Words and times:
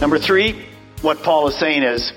Number 0.00 0.18
three, 0.18 0.64
what 1.02 1.22
Paul 1.22 1.48
is 1.48 1.56
saying 1.56 1.82
is 1.82 2.12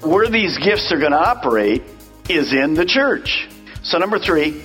where 0.00 0.28
these 0.28 0.58
gifts 0.58 0.92
are 0.92 0.98
going 0.98 1.12
to 1.12 1.18
operate 1.18 1.82
is 2.28 2.52
in 2.52 2.74
the 2.74 2.84
church. 2.84 3.48
So, 3.82 3.98
number 3.98 4.18
three, 4.18 4.62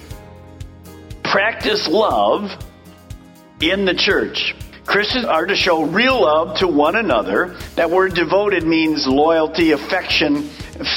practice 1.24 1.88
love 1.88 2.52
in 3.62 3.86
the 3.86 3.96
church. 3.96 4.56
Christians 4.86 5.26
are 5.26 5.46
to 5.46 5.56
show 5.56 5.84
real 5.84 6.22
love 6.22 6.58
to 6.58 6.68
one 6.68 6.96
another. 6.96 7.58
That 7.76 7.90
word 7.90 8.14
devoted 8.14 8.64
means 8.64 9.08
loyalty, 9.08 9.72
affection, 9.72 10.50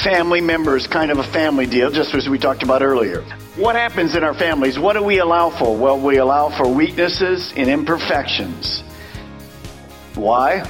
family 0.03 0.41
members, 0.41 0.87
kind 0.87 1.11
of 1.11 1.19
a 1.19 1.23
family 1.23 1.65
deal, 1.65 1.91
just 1.91 2.13
as 2.13 2.27
we 2.27 2.37
talked 2.37 2.63
about 2.63 2.81
earlier. 2.81 3.21
What 3.55 3.75
happens 3.75 4.15
in 4.15 4.23
our 4.23 4.33
families? 4.33 4.77
What 4.77 4.93
do 4.93 5.03
we 5.03 5.19
allow 5.19 5.49
for? 5.49 5.75
Well, 5.77 5.99
we 5.99 6.17
allow 6.17 6.49
for 6.49 6.67
weaknesses 6.67 7.53
and 7.55 7.69
imperfections. 7.69 8.81
Why? 10.15 10.63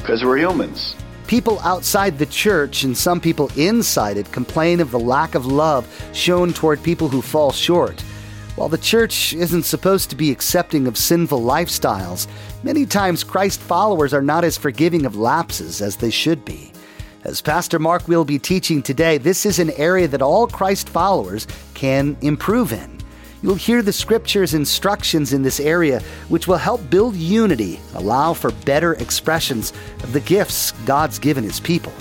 Because 0.00 0.24
we're 0.24 0.38
humans. 0.38 0.94
People 1.26 1.60
outside 1.60 2.18
the 2.18 2.26
church 2.26 2.82
and 2.82 2.96
some 2.96 3.20
people 3.20 3.50
inside 3.56 4.16
it 4.16 4.32
complain 4.32 4.80
of 4.80 4.90
the 4.90 4.98
lack 4.98 5.34
of 5.34 5.46
love 5.46 5.86
shown 6.12 6.52
toward 6.52 6.82
people 6.82 7.08
who 7.08 7.22
fall 7.22 7.52
short. 7.52 8.00
While 8.56 8.68
the 8.68 8.78
church 8.78 9.32
isn't 9.32 9.62
supposed 9.62 10.10
to 10.10 10.16
be 10.16 10.30
accepting 10.30 10.86
of 10.86 10.98
sinful 10.98 11.40
lifestyles, 11.40 12.26
many 12.62 12.84
times 12.84 13.22
Christ 13.22 13.60
followers 13.60 14.12
are 14.12 14.22
not 14.22 14.44
as 14.44 14.58
forgiving 14.58 15.06
of 15.06 15.16
lapses 15.16 15.80
as 15.80 15.96
they 15.96 16.10
should 16.10 16.44
be. 16.44 16.72
As 17.22 17.40
Pastor 17.40 17.78
Mark 17.78 18.08
will 18.08 18.24
be 18.24 18.38
teaching 18.38 18.82
today, 18.82 19.18
this 19.18 19.46
is 19.46 19.58
an 19.58 19.70
area 19.76 20.08
that 20.08 20.22
all 20.22 20.46
Christ 20.46 20.88
followers 20.88 21.46
can 21.74 22.16
improve 22.22 22.72
in. 22.72 22.98
You'll 23.42 23.54
hear 23.54 23.80
the 23.80 23.92
scripture's 23.92 24.52
instructions 24.52 25.32
in 25.32 25.42
this 25.42 25.60
area, 25.60 26.00
which 26.28 26.46
will 26.46 26.58
help 26.58 26.90
build 26.90 27.16
unity 27.16 27.80
allow 27.94 28.34
for 28.34 28.50
better 28.50 28.94
expressions 28.94 29.72
of 30.02 30.12
the 30.12 30.20
gifts 30.20 30.72
God's 30.84 31.18
given 31.18 31.44
His 31.44 31.58
people. 31.58 31.92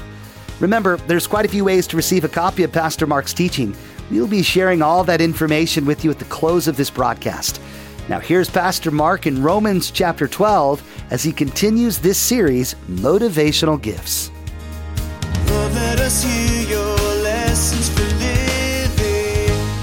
Remember, 0.60 0.98
there's 0.98 1.28
quite 1.28 1.46
a 1.46 1.50
few 1.50 1.64
ways 1.64 1.88
to 1.88 1.98
receive 1.98 2.26
a 2.26 2.30
copy 2.30 2.64
of 2.64 2.74
Pastor 2.74 3.08
Mark's 3.08 3.34
teaching. 3.34 3.74
We'll 4.12 4.28
be 4.28 4.44
sharing 4.44 4.82
all 4.82 5.06
that 5.06 5.22
information 5.22 5.86
with 5.86 6.04
you 6.04 6.12
at 6.12 6.20
the 6.20 6.26
close 6.26 6.68
of 6.68 6.76
this 6.76 6.90
broadcast. 6.90 7.62
Now, 8.10 8.20
here's 8.20 8.50
Pastor 8.50 8.92
Mark 8.92 9.26
in 9.26 9.42
Romans 9.42 9.92
chapter 9.92 10.28
12 10.28 10.84
as 11.12 11.24
he 11.24 11.32
continues 11.32 12.00
this 12.00 12.18
series, 12.18 12.76
Motivational 12.90 13.82
Gifts. 13.82 14.32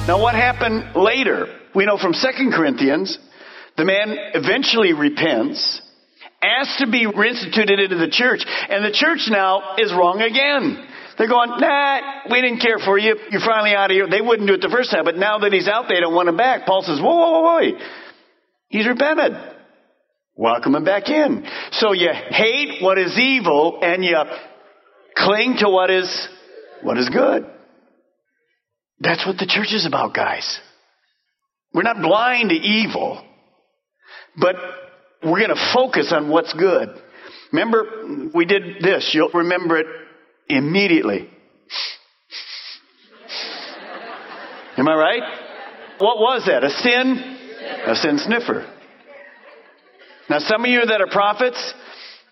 Now, 0.06 0.22
what 0.22 0.36
happened 0.36 0.94
later? 0.94 1.48
We 1.74 1.84
know 1.84 1.98
from 1.98 2.12
2 2.12 2.18
Corinthians, 2.54 3.18
the 3.76 3.84
man 3.84 4.16
eventually 4.34 4.92
repents, 4.92 5.82
asks 6.40 6.78
to 6.78 6.86
be 6.86 7.06
reinstituted 7.06 7.82
into 7.82 7.96
the 7.96 8.08
church, 8.08 8.46
and 8.46 8.84
the 8.84 8.92
church 8.92 9.26
now 9.28 9.74
is 9.78 9.92
wrong 9.92 10.22
again. 10.22 10.86
They're 11.18 11.26
going, 11.26 11.58
nah, 11.58 12.30
we 12.30 12.40
didn't 12.40 12.60
care 12.60 12.78
for 12.78 12.96
you. 12.96 13.16
You're 13.32 13.40
finally 13.40 13.74
out 13.74 13.90
of 13.90 13.96
here. 13.96 14.06
They 14.08 14.20
wouldn't 14.20 14.46
do 14.46 14.54
it 14.54 14.60
the 14.60 14.70
first 14.70 14.92
time, 14.92 15.04
but 15.04 15.16
now 15.16 15.40
that 15.40 15.52
he's 15.52 15.66
out, 15.66 15.86
they 15.88 15.98
don't 15.98 16.14
want 16.14 16.28
him 16.28 16.36
back. 16.36 16.66
Paul 16.66 16.82
says, 16.82 17.00
whoa, 17.00 17.16
whoa, 17.16 17.40
whoa, 17.40 17.70
whoa. 17.72 17.78
He's 18.68 18.86
repented. 18.86 19.32
Welcome 20.36 20.76
him 20.76 20.84
back 20.84 21.08
in. 21.08 21.44
So 21.72 21.92
you 21.92 22.10
hate 22.12 22.80
what 22.80 22.96
is 22.96 23.18
evil 23.18 23.80
and 23.82 24.04
you 24.04 24.22
cling 25.16 25.56
to 25.58 25.68
what 25.68 25.90
is, 25.90 26.28
what 26.82 26.96
is 26.96 27.08
good. 27.08 27.50
That's 29.00 29.26
what 29.26 29.38
the 29.38 29.46
church 29.46 29.72
is 29.72 29.86
about, 29.86 30.14
guys. 30.14 30.60
We're 31.74 31.82
not 31.82 32.00
blind 32.00 32.50
to 32.50 32.54
evil, 32.54 33.22
but 34.36 34.56
we're 35.22 35.38
going 35.38 35.54
to 35.54 35.72
focus 35.74 36.12
on 36.12 36.30
what's 36.30 36.52
good. 36.54 36.88
Remember, 37.52 38.30
we 38.34 38.46
did 38.46 38.82
this. 38.82 39.10
You'll 39.12 39.30
remember 39.30 39.78
it 39.78 39.86
immediately. 40.48 41.28
Am 44.78 44.88
I 44.88 44.94
right? 44.94 45.22
What 45.98 46.18
was 46.18 46.44
that? 46.46 46.64
A 46.64 46.70
sin? 46.70 47.36
A 47.86 47.94
sin 47.96 48.18
sniffer. 48.18 48.66
Now, 50.28 50.38
some 50.40 50.64
of 50.64 50.70
you 50.70 50.84
that 50.84 51.00
are 51.00 51.06
prophets, 51.10 51.74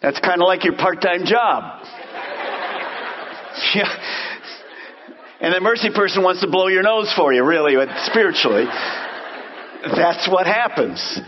that's 0.02 0.20
kind 0.20 0.42
of 0.42 0.46
like 0.46 0.64
your 0.64 0.76
part 0.76 1.00
time 1.00 1.24
job. 1.24 1.82
yeah. 3.74 3.88
And 5.44 5.52
the 5.52 5.60
mercy 5.60 5.90
person 5.94 6.22
wants 6.22 6.40
to 6.40 6.48
blow 6.48 6.68
your 6.68 6.82
nose 6.82 7.12
for 7.14 7.30
you, 7.30 7.44
really, 7.44 7.76
but 7.76 7.90
spiritually. 8.06 8.64
That's 8.64 10.26
what 10.26 10.46
happens. 10.46 11.20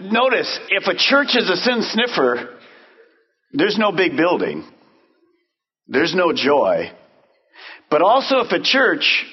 Notice, 0.00 0.58
if 0.70 0.88
a 0.88 0.96
church 0.96 1.36
is 1.36 1.48
a 1.48 1.56
sin 1.58 1.82
sniffer, 1.82 2.58
there's 3.52 3.78
no 3.78 3.92
big 3.92 4.16
building. 4.16 4.64
There's 5.86 6.16
no 6.16 6.32
joy. 6.32 6.90
But 7.90 8.02
also, 8.02 8.40
if 8.40 8.50
a 8.50 8.60
church 8.60 9.24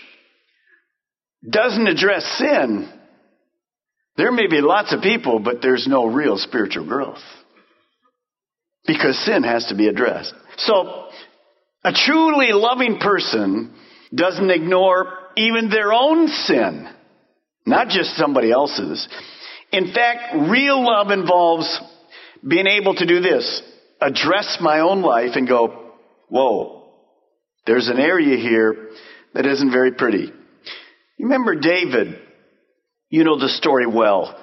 doesn't 1.49 1.87
address 1.87 2.23
sin, 2.37 2.93
there 4.17 4.31
may 4.31 4.45
be 4.45 4.61
lots 4.61 4.93
of 4.93 5.01
people, 5.01 5.39
but 5.39 5.63
there's 5.63 5.87
no 5.87 6.05
real 6.05 6.37
spiritual 6.37 6.85
growth. 6.85 7.23
Because 8.85 9.17
sin 9.25 9.41
has 9.41 9.65
to 9.69 9.75
be 9.75 9.87
addressed. 9.87 10.35
So, 10.57 11.07
a 11.83 11.91
truly 11.91 12.51
loving 12.51 12.99
person 12.99 13.73
doesn't 14.13 14.49
ignore 14.49 15.17
even 15.37 15.69
their 15.69 15.93
own 15.93 16.27
sin, 16.27 16.87
not 17.65 17.89
just 17.89 18.15
somebody 18.15 18.51
else's. 18.51 19.07
In 19.71 19.93
fact, 19.93 20.35
real 20.49 20.83
love 20.83 21.11
involves 21.11 21.79
being 22.45 22.67
able 22.67 22.95
to 22.95 23.05
do 23.05 23.21
this 23.21 23.61
address 24.01 24.57
my 24.59 24.79
own 24.79 25.01
life 25.03 25.35
and 25.35 25.47
go, 25.47 25.93
whoa, 26.27 26.89
there's 27.67 27.87
an 27.87 27.99
area 27.99 28.35
here 28.35 28.89
that 29.33 29.45
isn't 29.45 29.71
very 29.71 29.91
pretty. 29.91 30.33
You 31.17 31.25
remember 31.27 31.55
David? 31.55 32.19
You 33.09 33.23
know 33.23 33.37
the 33.37 33.49
story 33.49 33.85
well. 33.85 34.37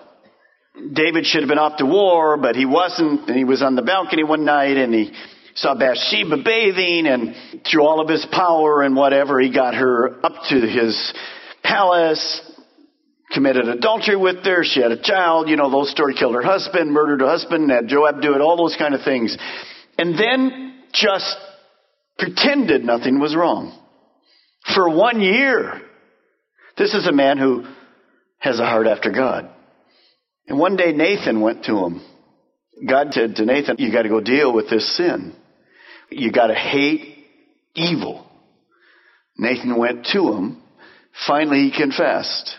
David 0.92 1.26
should 1.26 1.40
have 1.42 1.48
been 1.48 1.58
off 1.58 1.78
to 1.78 1.86
war, 1.86 2.36
but 2.36 2.54
he 2.54 2.66
wasn't, 2.66 3.28
and 3.28 3.36
he 3.36 3.44
was 3.44 3.62
on 3.62 3.74
the 3.74 3.82
balcony 3.82 4.22
one 4.22 4.44
night 4.44 4.76
and 4.76 4.94
he 4.94 5.12
saw 5.60 5.74
Bathsheba 5.74 6.42
bathing 6.42 7.06
and 7.06 7.34
through 7.70 7.82
all 7.82 8.00
of 8.00 8.08
his 8.08 8.26
power 8.30 8.82
and 8.82 8.94
whatever, 8.94 9.40
he 9.40 9.52
got 9.52 9.74
her 9.74 10.24
up 10.24 10.44
to 10.50 10.60
his 10.60 11.14
palace, 11.62 12.40
committed 13.32 13.68
adultery 13.68 14.16
with 14.16 14.44
her. 14.44 14.64
She 14.64 14.80
had 14.80 14.92
a 14.92 15.02
child. 15.02 15.48
You 15.48 15.56
know, 15.56 15.70
those 15.70 15.90
story 15.90 16.14
killed 16.14 16.34
her 16.34 16.42
husband, 16.42 16.92
murdered 16.92 17.20
her 17.20 17.26
husband, 17.26 17.70
had 17.70 17.88
Joab 17.88 18.22
do 18.22 18.34
it, 18.34 18.40
all 18.40 18.56
those 18.56 18.76
kind 18.76 18.94
of 18.94 19.02
things. 19.02 19.36
And 19.98 20.18
then 20.18 20.82
just 20.92 21.36
pretended 22.18 22.84
nothing 22.84 23.20
was 23.20 23.34
wrong. 23.36 23.78
For 24.74 24.88
one 24.88 25.20
year. 25.20 25.82
This 26.76 26.94
is 26.94 27.08
a 27.08 27.12
man 27.12 27.38
who 27.38 27.64
has 28.38 28.60
a 28.60 28.64
heart 28.64 28.86
after 28.86 29.10
God. 29.10 29.50
And 30.46 30.58
one 30.58 30.76
day 30.76 30.92
Nathan 30.92 31.40
went 31.40 31.64
to 31.64 31.76
him. 31.84 32.00
God 32.88 33.08
said 33.10 33.36
to 33.36 33.44
Nathan, 33.44 33.76
you 33.78 33.90
got 33.90 34.02
to 34.02 34.08
go 34.08 34.20
deal 34.20 34.52
with 34.52 34.70
this 34.70 34.96
sin. 34.96 35.34
You 36.10 36.32
got 36.32 36.48
to 36.48 36.54
hate 36.54 37.26
evil. 37.74 38.26
Nathan 39.36 39.76
went 39.76 40.06
to 40.12 40.32
him. 40.32 40.62
Finally, 41.26 41.70
he 41.70 41.76
confessed. 41.76 42.56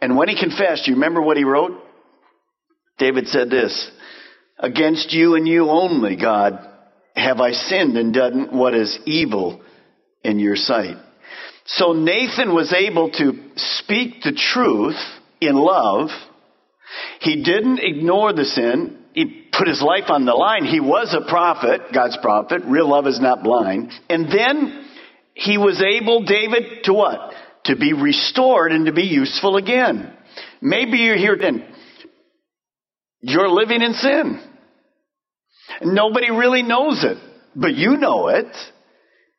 And 0.00 0.16
when 0.16 0.28
he 0.28 0.38
confessed, 0.38 0.86
you 0.86 0.94
remember 0.94 1.22
what 1.22 1.36
he 1.36 1.44
wrote? 1.44 1.80
David 2.98 3.28
said 3.28 3.50
this 3.50 3.90
Against 4.58 5.12
you 5.12 5.34
and 5.34 5.46
you 5.46 5.68
only, 5.68 6.16
God, 6.16 6.68
have 7.14 7.40
I 7.40 7.52
sinned 7.52 7.96
and 7.96 8.12
done 8.12 8.56
what 8.56 8.74
is 8.74 8.98
evil 9.06 9.62
in 10.22 10.38
your 10.38 10.56
sight. 10.56 10.96
So 11.64 11.92
Nathan 11.92 12.54
was 12.54 12.72
able 12.72 13.10
to 13.10 13.32
speak 13.56 14.22
the 14.22 14.32
truth 14.32 14.98
in 15.40 15.54
love. 15.54 16.10
He 17.20 17.42
didn't 17.42 17.80
ignore 17.80 18.32
the 18.32 18.44
sin. 18.44 18.98
He 19.14 19.41
put 19.52 19.68
his 19.68 19.82
life 19.82 20.08
on 20.08 20.24
the 20.24 20.32
line. 20.32 20.64
He 20.64 20.80
was 20.80 21.14
a 21.14 21.28
prophet, 21.28 21.92
God's 21.92 22.16
prophet. 22.22 22.62
Real 22.64 22.88
love 22.88 23.06
is 23.06 23.20
not 23.20 23.44
blind. 23.44 23.92
And 24.08 24.26
then 24.30 24.86
he 25.34 25.58
was 25.58 25.82
able, 25.82 26.24
David, 26.24 26.84
to 26.84 26.94
what? 26.94 27.32
To 27.64 27.76
be 27.76 27.92
restored 27.92 28.72
and 28.72 28.86
to 28.86 28.92
be 28.92 29.02
useful 29.02 29.56
again. 29.56 30.12
Maybe 30.60 30.98
you're 30.98 31.16
here 31.16 31.34
and 31.34 31.64
you're 33.20 33.48
living 33.48 33.82
in 33.82 33.92
sin. 33.94 34.40
Nobody 35.82 36.30
really 36.30 36.62
knows 36.62 37.04
it, 37.04 37.18
but 37.54 37.74
you 37.74 37.96
know 37.96 38.28
it. 38.28 38.54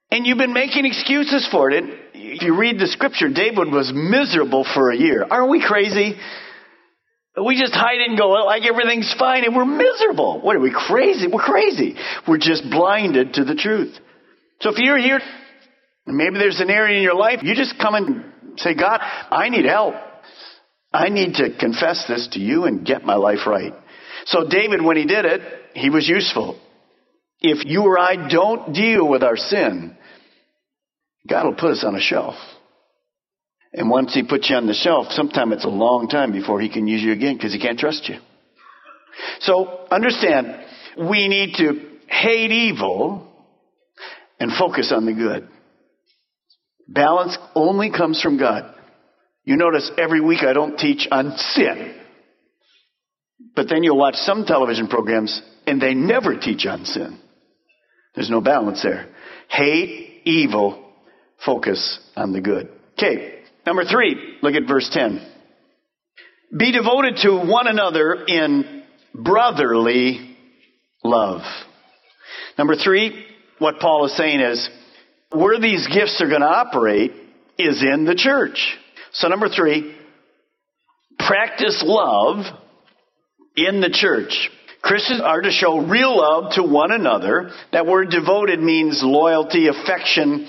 And 0.09 0.27
you've 0.27 0.37
been 0.37 0.53
making 0.53 0.85
excuses 0.85 1.47
for 1.51 1.71
it. 1.71 1.83
And 1.83 1.93
if 2.13 2.43
you 2.43 2.55
read 2.55 2.79
the 2.79 2.87
scripture, 2.87 3.29
David 3.29 3.71
was 3.71 3.91
miserable 3.93 4.63
for 4.63 4.91
a 4.91 4.95
year. 4.95 5.25
Aren't 5.29 5.49
we 5.49 5.65
crazy? 5.65 6.15
We 7.35 7.59
just 7.59 7.73
hide 7.73 7.99
and 7.99 8.17
go 8.17 8.29
like 8.29 8.63
everything's 8.63 9.13
fine 9.17 9.43
and 9.43 9.55
we're 9.55 9.65
miserable. 9.65 10.39
What 10.41 10.55
are 10.55 10.59
we 10.59 10.71
crazy? 10.71 11.27
We're 11.27 11.41
crazy. 11.41 11.95
We're 12.27 12.37
just 12.37 12.63
blinded 12.69 13.33
to 13.35 13.43
the 13.43 13.55
truth. 13.55 13.97
So 14.61 14.69
if 14.69 14.77
you're 14.77 14.99
here, 14.99 15.19
maybe 16.05 16.37
there's 16.37 16.59
an 16.59 16.69
area 16.69 16.97
in 16.97 17.03
your 17.03 17.15
life, 17.15 17.39
you 17.41 17.55
just 17.55 17.77
come 17.79 17.95
and 17.95 18.23
say, 18.57 18.75
God, 18.75 18.99
I 19.01 19.49
need 19.49 19.65
help. 19.65 19.95
I 20.93 21.09
need 21.09 21.35
to 21.35 21.57
confess 21.57 22.05
this 22.07 22.29
to 22.33 22.39
you 22.39 22.65
and 22.65 22.85
get 22.85 23.03
my 23.03 23.15
life 23.15 23.47
right. 23.47 23.73
So 24.25 24.47
David, 24.47 24.83
when 24.83 24.95
he 24.95 25.05
did 25.05 25.25
it, 25.25 25.41
he 25.73 25.89
was 25.89 26.07
useful. 26.07 26.59
If 27.41 27.65
you 27.65 27.81
or 27.81 27.97
I 27.97 28.29
don't 28.29 28.73
deal 28.73 29.07
with 29.09 29.23
our 29.23 29.35
sin, 29.35 29.97
God 31.27 31.45
will 31.45 31.55
put 31.55 31.71
us 31.71 31.83
on 31.83 31.95
a 31.95 31.99
shelf. 31.99 32.35
And 33.73 33.89
once 33.89 34.13
he 34.13 34.23
puts 34.23 34.49
you 34.49 34.55
on 34.55 34.67
the 34.67 34.73
shelf, 34.73 35.07
sometimes 35.11 35.53
it's 35.53 35.65
a 35.65 35.69
long 35.69 36.07
time 36.07 36.31
before 36.31 36.61
he 36.61 36.69
can 36.69 36.87
use 36.87 37.01
you 37.01 37.11
again 37.11 37.35
because 37.35 37.53
he 37.53 37.59
can't 37.59 37.79
trust 37.79 38.07
you. 38.07 38.17
So 39.39 39.87
understand, 39.89 40.63
we 40.97 41.27
need 41.27 41.55
to 41.55 41.89
hate 42.07 42.51
evil 42.51 43.27
and 44.39 44.51
focus 44.51 44.91
on 44.95 45.05
the 45.05 45.13
good. 45.13 45.47
Balance 46.87 47.37
only 47.55 47.91
comes 47.91 48.21
from 48.21 48.37
God. 48.37 48.73
You 49.43 49.57
notice 49.57 49.89
every 49.97 50.21
week 50.21 50.43
I 50.43 50.53
don't 50.53 50.77
teach 50.77 51.07
on 51.11 51.35
sin. 51.37 51.95
But 53.55 53.69
then 53.69 53.83
you'll 53.83 53.97
watch 53.97 54.15
some 54.15 54.45
television 54.45 54.87
programs 54.87 55.41
and 55.65 55.81
they 55.81 55.93
never 55.93 56.37
teach 56.37 56.65
on 56.65 56.85
sin. 56.85 57.19
There's 58.15 58.29
no 58.29 58.41
balance 58.41 58.83
there. 58.83 59.09
Hate 59.49 60.21
evil, 60.25 60.91
focus 61.43 61.99
on 62.15 62.33
the 62.33 62.41
good. 62.41 62.69
Okay, 62.93 63.42
number 63.65 63.85
three, 63.85 64.37
look 64.41 64.55
at 64.55 64.67
verse 64.67 64.89
10. 64.91 65.25
Be 66.57 66.71
devoted 66.71 67.17
to 67.23 67.31
one 67.49 67.67
another 67.67 68.25
in 68.27 68.83
brotherly 69.13 70.37
love. 71.03 71.41
Number 72.57 72.75
three, 72.75 73.25
what 73.59 73.79
Paul 73.79 74.05
is 74.05 74.15
saying 74.15 74.39
is, 74.39 74.69
where 75.31 75.59
these 75.59 75.87
gifts 75.87 76.21
are 76.21 76.29
going 76.29 76.41
to 76.41 76.47
operate 76.47 77.11
is 77.57 77.83
in 77.83 78.05
the 78.05 78.15
church. 78.15 78.77
So 79.13 79.27
number 79.27 79.49
three, 79.49 79.95
practice 81.17 81.83
love 81.85 82.45
in 83.55 83.81
the 83.81 83.89
church. 83.89 84.49
Christians 84.83 85.21
are 85.23 85.39
to 85.41 85.49
show 85.49 85.79
real 85.79 86.17
love 86.17 86.51
to 86.55 86.63
one 86.63 86.91
another. 86.91 87.51
That 87.71 87.87
word 87.87 88.09
devoted 88.09 88.59
means 88.59 89.01
loyalty, 89.01 89.67
affection, 89.67 90.45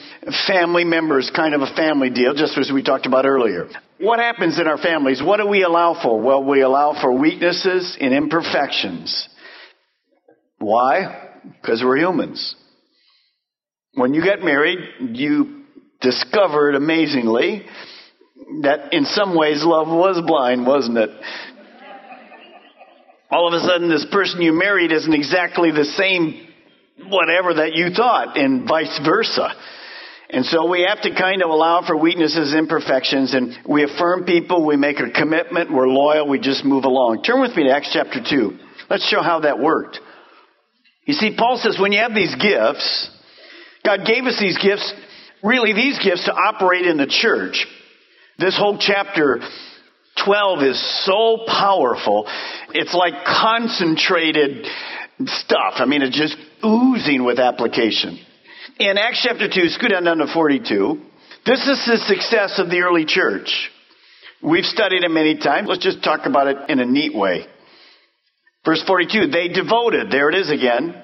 family 0.48 0.82
members, 0.82 1.31
kind 1.34 1.54
of 1.54 1.60
a 1.60 1.72
family 1.76 2.10
deal, 2.10 2.34
just 2.34 2.58
as 2.58 2.70
we 2.75 2.82
talked 2.82 3.06
about 3.06 3.26
earlier. 3.26 3.69
What 4.00 4.19
happens 4.19 4.58
in 4.58 4.66
our 4.66 4.76
families? 4.76 5.22
What 5.22 5.36
do 5.36 5.46
we 5.46 5.62
allow 5.62 6.00
for? 6.02 6.20
Well, 6.20 6.42
we 6.42 6.62
allow 6.62 7.00
for 7.00 7.16
weaknesses 7.16 7.96
and 8.00 8.12
imperfections. 8.12 9.28
Why? 10.58 11.31
Because 11.62 11.84
we're 11.84 11.98
humans. 11.98 12.56
When 13.94 14.14
you 14.14 14.25
get 14.25 14.42
married, 14.42 14.81
you 15.16 15.62
discovered 16.00 16.75
amazingly 16.75 17.66
that 18.62 18.92
in 18.92 19.04
some 19.04 19.36
ways 19.36 19.62
love 19.64 19.86
was 19.86 20.20
blind, 20.26 20.66
wasn't 20.66 20.98
it? 20.98 21.10
All 23.34 23.48
of 23.48 23.54
a 23.54 23.66
sudden, 23.66 23.88
this 23.88 24.06
person 24.12 24.40
you 24.42 24.52
married 24.52 24.92
isn't 24.92 25.12
exactly 25.12 25.72
the 25.72 25.84
same 25.84 26.46
whatever 27.08 27.54
that 27.54 27.75
you 27.75 27.90
thought, 27.90 28.38
and 28.38 28.69
vice 28.69 29.00
versa. 29.04 29.52
And 30.31 30.46
so 30.46 30.70
we 30.70 30.86
have 30.88 31.00
to 31.02 31.12
kind 31.12 31.42
of 31.42 31.50
allow 31.50 31.84
for 31.84 31.96
weaknesses, 31.96 32.54
imperfections, 32.54 33.34
and 33.34 33.58
we 33.69 33.82
affirm 33.82 34.25
people, 34.25 34.64
we 34.64 34.76
make 34.76 35.00
a 35.00 35.10
commitment, 35.10 35.72
we're 35.72 35.88
loyal, 35.88 36.28
we 36.28 36.38
just 36.38 36.64
move 36.64 36.84
along. 36.84 37.25
Turn 37.25 37.40
with 37.40 37.56
me 37.56 37.64
to 37.64 37.75
Acts 37.75 37.90
chapter 37.92 38.20
2. 38.22 38.56
Let's 38.88 39.08
show 39.08 39.20
how 39.20 39.40
that 39.40 39.58
worked. 39.58 39.98
You 41.04 41.14
see, 41.14 41.34
Paul 41.36 41.58
says 41.58 41.76
when 41.76 41.90
you 41.90 41.98
have 41.98 42.14
these 42.14 42.36
gifts, 42.36 43.10
God 43.84 44.06
gave 44.06 44.26
us 44.26 44.38
these 44.38 44.58
gifts, 44.58 44.94
really 45.42 45.72
these 45.72 45.98
gifts 45.98 46.26
to 46.26 46.32
operate 46.32 46.86
in 46.86 46.98
the 46.98 47.08
church. 47.08 47.66
This 48.38 48.56
whole 48.56 48.78
chapter 48.78 49.40
12 50.22 50.62
is 50.62 51.05
so 51.06 51.44
powerful. 51.46 52.26
It's 52.72 52.94
like 52.94 53.25
concentrated 53.25 54.66
stuff. 55.26 55.75
I 55.76 55.87
mean, 55.87 56.02
it's 56.02 56.16
just 56.16 56.37
oozing 56.64 57.25
with 57.25 57.38
application. 57.38 58.19
In 58.78 58.99
Acts 58.99 59.22
chapter 59.22 59.49
2, 59.49 59.69
scoot 59.69 59.90
down, 59.90 60.05
down 60.05 60.19
to 60.19 60.26
42. 60.32 61.00
This 61.46 61.61
is 61.66 61.84
the 61.87 61.99
success 62.06 62.58
of 62.58 62.70
the 62.70 62.81
early 62.81 63.05
church. 63.05 63.70
We've 64.43 64.64
studied 64.64 65.05
it 65.05 65.11
many 65.11 65.38
times. 65.38 65.69
Let's 65.69 65.82
just 65.82 66.02
talk 66.02 66.26
about 66.26 66.49
it 66.49 66.56
in 66.69 66.81
a 66.81 66.87
neat 66.87 67.14
way. 67.14 67.46
Verse 68.64 68.82
42, 68.87 69.28
they 69.28 69.49
devoted, 69.49 70.10
there 70.10 70.31
it 70.31 70.34
is 70.34 70.50
again. 70.50 70.94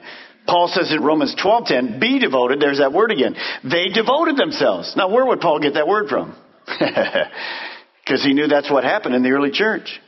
Paul 0.47 0.69
says 0.69 0.91
in 0.91 1.03
Romans 1.03 1.35
12:10, 1.37 2.01
be 2.01 2.19
devoted, 2.19 2.59
there's 2.61 2.79
that 2.79 2.93
word 2.93 3.13
again. 3.13 3.37
They 3.63 3.89
devoted 3.89 4.37
themselves. 4.37 4.95
Now 4.97 5.09
where 5.09 5.25
would 5.27 5.41
Paul 5.41 5.61
get 5.61 5.75
that 5.75 5.87
word 5.87 6.09
from? 6.09 6.35
because 8.05 8.23
he 8.25 8.33
knew 8.33 8.47
that's 8.47 8.71
what 8.71 8.85
happened 8.85 9.15
in 9.15 9.23
the 9.23 9.31
early 9.31 9.51
church. 9.51 10.01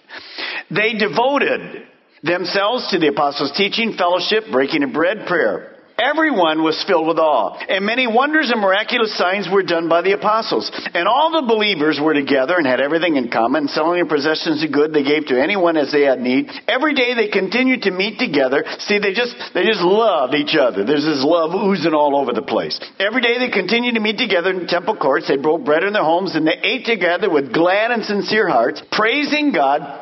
They 0.71 0.95
devoted 0.95 1.87
themselves 2.23 2.89
to 2.91 2.99
the 2.99 3.09
apostles' 3.09 3.53
teaching, 3.57 3.95
fellowship, 3.97 4.45
breaking 4.51 4.83
of 4.83 4.93
bread, 4.93 5.27
prayer. 5.27 5.72
Everyone 5.99 6.63
was 6.63 6.83
filled 6.87 7.07
with 7.07 7.19
awe, 7.19 7.59
and 7.69 7.85
many 7.85 8.07
wonders 8.07 8.51
and 8.51 8.61
miraculous 8.61 9.17
signs 9.17 9.49
were 9.51 9.63
done 9.63 9.89
by 9.89 10.03
the 10.03 10.13
apostles. 10.13 10.71
And 10.95 11.07
all 11.07 11.31
the 11.31 11.47
believers 11.47 12.01
were 12.03 12.15
together 12.15 12.57
and 12.57 12.67
had 12.67 12.81
everything 12.81 13.17
in 13.17 13.31
common, 13.31 13.69
selling 13.69 13.97
their 13.97 14.07
possessions 14.07 14.63
of 14.65 14.73
good 14.73 14.93
they 14.93 15.05
gave 15.05 15.27
to 15.27 15.41
anyone 15.41 15.77
as 15.77 15.93
they 15.93 16.03
had 16.03 16.21
need. 16.21 16.51
Every 16.69 16.95
day 16.95 17.15
they 17.15 17.29
continued 17.29 17.83
to 17.83 17.91
meet 17.91 18.19
together. 18.19 18.65
See, 18.81 18.99
they 18.99 19.13
just 19.13 19.35
they 19.55 19.65
just 19.65 19.83
loved 19.83 20.35
each 20.35 20.57
other. 20.57 20.85
There's 20.85 21.05
this 21.05 21.25
love 21.25 21.55
oozing 21.55 21.95
all 21.95 22.17
over 22.17 22.33
the 22.33 22.43
place. 22.43 22.79
Every 22.99 23.21
day 23.21 23.39
they 23.39 23.51
continued 23.51 23.95
to 23.95 24.01
meet 24.01 24.19
together 24.19 24.51
in 24.51 24.67
temple 24.67 24.97
courts. 24.97 25.29
They 25.29 25.37
broke 25.37 25.65
bread 25.65 25.85
in 25.85 25.93
their 25.93 26.05
homes 26.05 26.35
and 26.35 26.47
they 26.47 26.59
ate 26.63 26.87
together 26.87 27.31
with 27.31 27.53
glad 27.53 27.91
and 27.91 28.05
sincere 28.05 28.49
hearts, 28.49 28.83
praising 28.91 29.53
God 29.53 30.02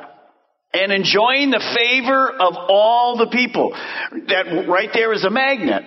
and 0.72 0.92
enjoying 0.92 1.50
the 1.50 1.62
favor 1.74 2.30
of 2.30 2.54
all 2.68 3.16
the 3.18 3.26
people. 3.26 3.72
That 4.28 4.66
right 4.68 4.90
there 4.92 5.12
is 5.12 5.24
a 5.24 5.30
magnet. 5.30 5.82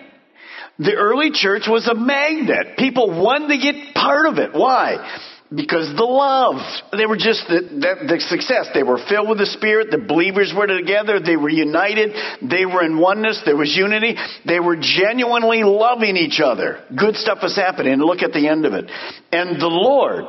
The 0.80 0.94
early 0.94 1.32
church 1.32 1.64
was 1.68 1.88
a 1.88 1.96
magnet. 1.96 2.78
People 2.78 3.10
wanted 3.10 3.50
to 3.50 3.58
get 3.58 3.94
part 3.94 4.26
of 4.28 4.38
it. 4.38 4.54
Why? 4.54 5.20
Because 5.54 5.96
the 5.96 6.04
love. 6.04 6.56
They 6.98 7.06
were 7.06 7.16
just 7.16 7.46
the, 7.48 7.62
the, 7.62 8.16
the, 8.16 8.20
success. 8.20 8.70
They 8.74 8.82
were 8.82 8.98
filled 9.08 9.30
with 9.30 9.38
the 9.38 9.46
Spirit. 9.46 9.92
The 9.92 10.00
believers 10.00 10.52
were 10.56 10.66
together. 10.66 11.20
They 11.20 11.38
were 11.38 11.50
united. 11.50 12.16
They 12.42 12.66
were 12.66 12.84
in 12.84 12.98
oneness. 12.98 13.40
There 13.46 13.56
was 13.56 13.76
unity. 13.76 14.16
They 14.48 14.60
were 14.60 14.76
genuinely 14.76 15.64
loving 15.64 16.18
each 16.18 16.42
other. 16.44 16.84
Good 16.98 17.16
stuff 17.18 17.40
was 17.44 17.56
happening. 17.56 18.00
Look 18.00 18.24
at 18.24 18.34
the 18.34 18.48
end 18.48 18.66
of 18.66 18.74
it. 18.74 18.90
And 19.32 19.62
the 19.62 19.68
Lord 19.68 20.26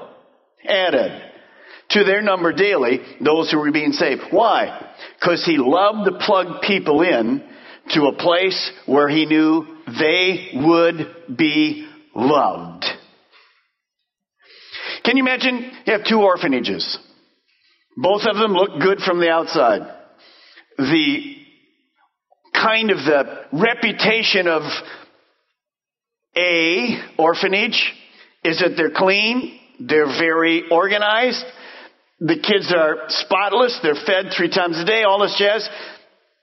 added 0.69 1.34
to 1.91 2.05
their 2.05 2.23
number 2.23 2.53
daily 2.53 3.01
those 3.21 3.51
who 3.51 3.59
were 3.59 3.73
being 3.73 3.93
saved. 3.93 4.23
Why? 4.31 4.93
Because 5.19 5.45
he 5.45 5.57
loved 5.59 6.07
to 6.07 6.19
plug 6.19 6.63
people 6.63 7.03
in 7.03 7.43
to 7.91 8.07
a 8.07 8.17
place 8.17 8.73
where 8.87 9.09
he 9.09 9.27
knew 9.27 9.67
they 9.87 10.51
would 10.55 11.37
be 11.37 11.89
loved. 12.15 12.85
Can 15.05 15.17
you 15.19 15.23
imagine? 15.23 15.71
You 15.87 15.93
have 15.93 16.07
two 16.07 16.21
orphanages. 16.21 16.99
Both 17.97 18.23
of 18.23 18.37
them 18.37 18.53
look 18.53 18.81
good 18.81 19.01
from 19.01 19.21
the 19.21 19.31
outside. 19.31 19.83
The 20.79 21.37
kind 22.55 22.91
of 22.91 22.99
the 22.99 23.45
reputation 23.53 24.49
of 24.49 24.63
a 26.37 26.99
orphanage 27.19 27.93
is 28.43 28.59
that 28.61 28.77
they're 28.77 28.91
clean, 28.91 29.59
they're 29.79 30.07
very 30.07 30.69
organized, 30.71 31.45
the 32.21 32.37
kids 32.37 32.73
are 32.77 33.05
spotless. 33.09 33.79
They're 33.83 33.95
fed 33.95 34.33
three 34.37 34.51
times 34.51 34.79
a 34.79 34.85
day, 34.85 35.03
all 35.03 35.21
this 35.21 35.37
jazz. 35.39 35.69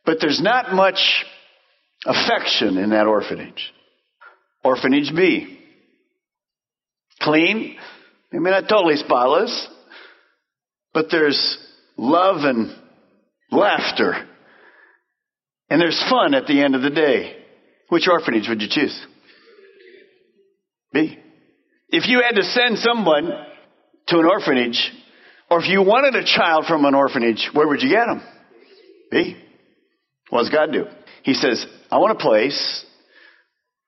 But 0.06 0.18
there's 0.20 0.42
not 0.42 0.74
much 0.74 1.26
affection 2.06 2.78
in 2.78 2.90
that 2.90 3.08
orphanage. 3.08 3.72
Orphanage 4.64 5.12
B. 5.16 5.60
Clean. 7.22 7.78
I 8.34 8.38
mean, 8.38 8.52
not 8.52 8.68
totally 8.68 8.98
spotless. 8.98 9.68
But 10.94 11.08
there's 11.12 11.58
love 11.98 12.44
and 12.44 12.76
laughter 13.52 14.28
And 15.70 15.82
there's 15.82 16.04
fun 16.10 16.34
at 16.34 16.48
the 16.48 16.62
end 16.62 16.76
of 16.76 16.82
the 16.82 16.90
day. 16.90 17.38
Which 17.90 18.08
orphanage 18.08 18.48
would 18.50 18.62
you 18.62 18.68
choose? 18.70 19.06
B. 20.94 21.18
If 21.90 22.08
you 22.08 22.22
had 22.22 22.36
to 22.36 22.44
send 22.44 22.78
someone 22.78 23.26
to 24.08 24.18
an 24.18 24.26
orphanage, 24.26 24.92
or 25.52 25.60
if 25.60 25.68
you 25.68 25.84
wanted 25.84 26.16
a 26.16 26.24
child 26.24 26.64
from 26.66 26.86
an 26.86 26.96
orphanage, 26.96 27.50
where 27.54 27.68
would 27.68 27.82
you 27.82 27.90
get 27.90 28.06
them? 28.06 28.24
B. 29.12 29.36
What 30.30 30.44
does 30.44 30.50
God 30.50 30.72
do? 30.72 30.86
He 31.24 31.34
says, 31.34 31.66
I 31.92 31.98
want 31.98 32.14
a 32.14 32.24
place 32.24 32.86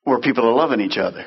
where 0.04 0.20
people 0.20 0.46
are 0.46 0.54
loving 0.54 0.82
each 0.82 0.98
other. 0.98 1.26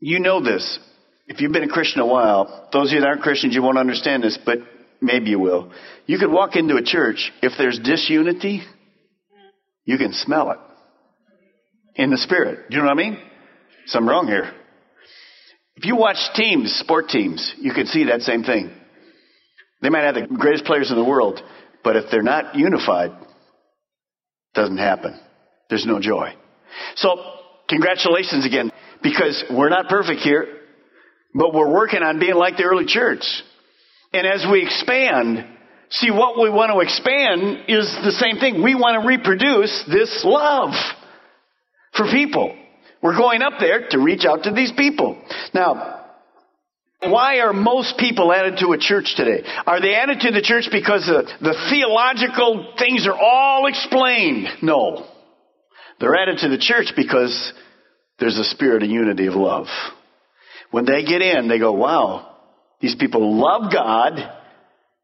You 0.00 0.18
know 0.18 0.42
this. 0.42 0.78
If 1.26 1.42
you've 1.42 1.52
been 1.52 1.62
a 1.62 1.68
Christian 1.68 2.00
a 2.00 2.06
while, 2.06 2.70
those 2.72 2.88
of 2.88 2.94
you 2.94 3.00
that 3.00 3.06
aren't 3.06 3.20
Christians, 3.20 3.54
you 3.54 3.62
won't 3.62 3.76
understand 3.76 4.22
this, 4.22 4.38
but 4.46 4.60
maybe 5.02 5.28
you 5.28 5.38
will. 5.38 5.70
You 6.06 6.18
could 6.18 6.32
walk 6.32 6.56
into 6.56 6.76
a 6.76 6.82
church, 6.82 7.32
if 7.42 7.52
there's 7.58 7.78
disunity, 7.78 8.62
you 9.84 9.98
can 9.98 10.14
smell 10.14 10.52
it 10.52 10.58
in 11.96 12.08
the 12.08 12.16
spirit. 12.16 12.70
Do 12.70 12.76
you 12.76 12.82
know 12.82 12.88
what 12.88 12.98
I 12.98 13.10
mean? 13.10 13.18
Something 13.86 14.08
wrong 14.08 14.26
here. 14.26 14.54
If 15.76 15.84
you 15.84 15.96
watch 15.96 16.16
teams, 16.34 16.72
sport 16.76 17.10
teams, 17.10 17.54
you 17.60 17.74
can 17.74 17.86
see 17.86 18.04
that 18.04 18.22
same 18.22 18.42
thing. 18.42 18.78
They 19.82 19.90
might 19.90 20.04
have 20.04 20.14
the 20.14 20.26
greatest 20.26 20.64
players 20.64 20.90
in 20.90 20.96
the 20.96 21.04
world, 21.04 21.42
but 21.82 21.96
if 21.96 22.10
they're 22.10 22.22
not 22.22 22.54
unified, 22.54 23.10
it 23.10 24.54
doesn't 24.54 24.78
happen. 24.78 25.18
There's 25.68 25.86
no 25.86 26.00
joy. 26.00 26.34
So, 26.96 27.16
congratulations 27.68 28.46
again, 28.46 28.70
because 29.02 29.44
we're 29.50 29.68
not 29.68 29.88
perfect 29.88 30.20
here, 30.20 30.46
but 31.34 31.52
we're 31.52 31.72
working 31.72 32.02
on 32.02 32.20
being 32.20 32.34
like 32.34 32.56
the 32.56 32.64
early 32.64 32.86
church. 32.86 33.24
And 34.12 34.26
as 34.26 34.46
we 34.50 34.62
expand, 34.62 35.46
see 35.90 36.10
what 36.10 36.38
we 36.38 36.50
want 36.50 36.70
to 36.72 36.80
expand 36.80 37.64
is 37.68 37.86
the 38.04 38.12
same 38.12 38.38
thing. 38.38 38.62
We 38.62 38.74
want 38.74 39.02
to 39.02 39.06
reproduce 39.06 39.84
this 39.90 40.22
love 40.24 40.74
for 41.96 42.06
people. 42.06 42.56
We're 43.02 43.16
going 43.16 43.42
up 43.42 43.54
there 43.58 43.88
to 43.90 43.98
reach 43.98 44.24
out 44.24 44.44
to 44.44 44.52
these 44.52 44.72
people. 44.76 45.20
Now, 45.52 46.01
why 47.10 47.40
are 47.40 47.52
most 47.52 47.98
people 47.98 48.32
added 48.32 48.58
to 48.58 48.72
a 48.72 48.78
church 48.78 49.14
today? 49.16 49.42
Are 49.66 49.80
they 49.80 49.94
added 49.94 50.20
to 50.20 50.30
the 50.30 50.42
church 50.42 50.68
because 50.70 51.06
the, 51.06 51.28
the 51.40 51.54
theological 51.70 52.74
things 52.78 53.06
are 53.06 53.18
all 53.18 53.66
explained? 53.66 54.46
No. 54.62 55.06
They're 55.98 56.16
added 56.16 56.38
to 56.38 56.48
the 56.48 56.58
church 56.58 56.92
because 56.96 57.52
there's 58.18 58.38
a 58.38 58.44
spirit 58.44 58.82
of 58.82 58.88
unity 58.90 59.26
of 59.26 59.34
love. 59.34 59.66
When 60.70 60.84
they 60.84 61.04
get 61.04 61.22
in, 61.22 61.48
they 61.48 61.58
go, 61.58 61.72
wow, 61.72 62.36
these 62.80 62.94
people 62.94 63.38
love 63.38 63.72
God 63.72 64.18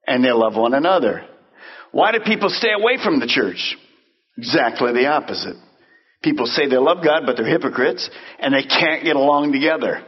and 0.07 0.25
they 0.25 0.33
love 0.33 0.57
one 0.57 0.75
another. 0.75 1.27
Why 1.91 2.13
do 2.13 2.21
people 2.21 2.49
stay 2.49 2.73
away 2.73 2.99
from 3.03 3.21
the 3.21 3.27
church? 3.27 3.77
Exactly 4.37 4.93
the 4.93 5.07
opposite. 5.07 5.57
People 6.23 6.47
say 6.47 6.69
they 6.69 6.77
love 6.77 6.99
God, 7.05 7.23
but 7.27 7.37
they're 7.37 7.47
hypocrites, 7.47 8.09
and 8.41 8.53
they 8.53 8.63
can't 8.63 9.05
get 9.05 9.15
along 9.15 9.53
together. 9.53 10.05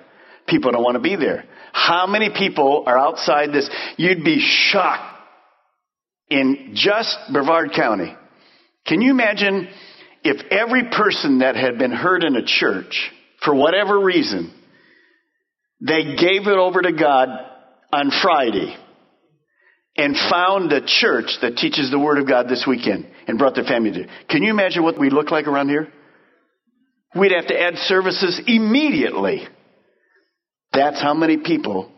People 0.46 0.72
don't 0.72 0.82
want 0.82 0.96
to 0.96 1.00
be 1.00 1.16
there. 1.16 1.44
How 1.72 2.06
many 2.06 2.30
people 2.30 2.84
are 2.86 2.98
outside 2.98 3.52
this? 3.52 3.68
You'd 3.96 4.24
be 4.24 4.40
shocked 4.40 5.18
in 6.28 6.72
just 6.74 7.16
Brevard 7.32 7.72
County. 7.72 8.14
Can 8.86 9.00
you 9.00 9.10
imagine 9.10 9.68
if 10.22 10.40
every 10.50 10.90
person 10.90 11.38
that 11.38 11.56
had 11.56 11.78
been 11.78 11.92
hurt 11.92 12.24
in 12.24 12.36
a 12.36 12.44
church, 12.44 13.10
for 13.44 13.54
whatever 13.54 13.98
reason, 13.98 14.52
they 15.80 16.16
gave 16.16 16.46
it 16.46 16.58
over 16.58 16.82
to 16.82 16.92
God 16.92 17.28
on 17.92 18.10
Friday 18.22 18.76
and 19.96 20.16
found 20.16 20.72
a 20.72 20.84
church 20.84 21.38
that 21.42 21.56
teaches 21.56 21.90
the 21.90 21.98
Word 21.98 22.18
of 22.18 22.28
God 22.28 22.48
this 22.48 22.64
weekend 22.66 23.06
and 23.26 23.38
brought 23.38 23.54
their 23.54 23.64
family 23.64 23.92
to. 23.92 24.06
Can 24.28 24.42
you 24.42 24.50
imagine 24.50 24.82
what 24.82 24.98
we 24.98 25.10
look 25.10 25.30
like 25.30 25.46
around 25.46 25.68
here? 25.68 25.88
We'd 27.14 27.32
have 27.32 27.48
to 27.48 27.60
add 27.60 27.76
services 27.76 28.40
immediately. 28.46 29.48
That's 30.72 31.00
how 31.00 31.14
many 31.14 31.38
people 31.38 31.90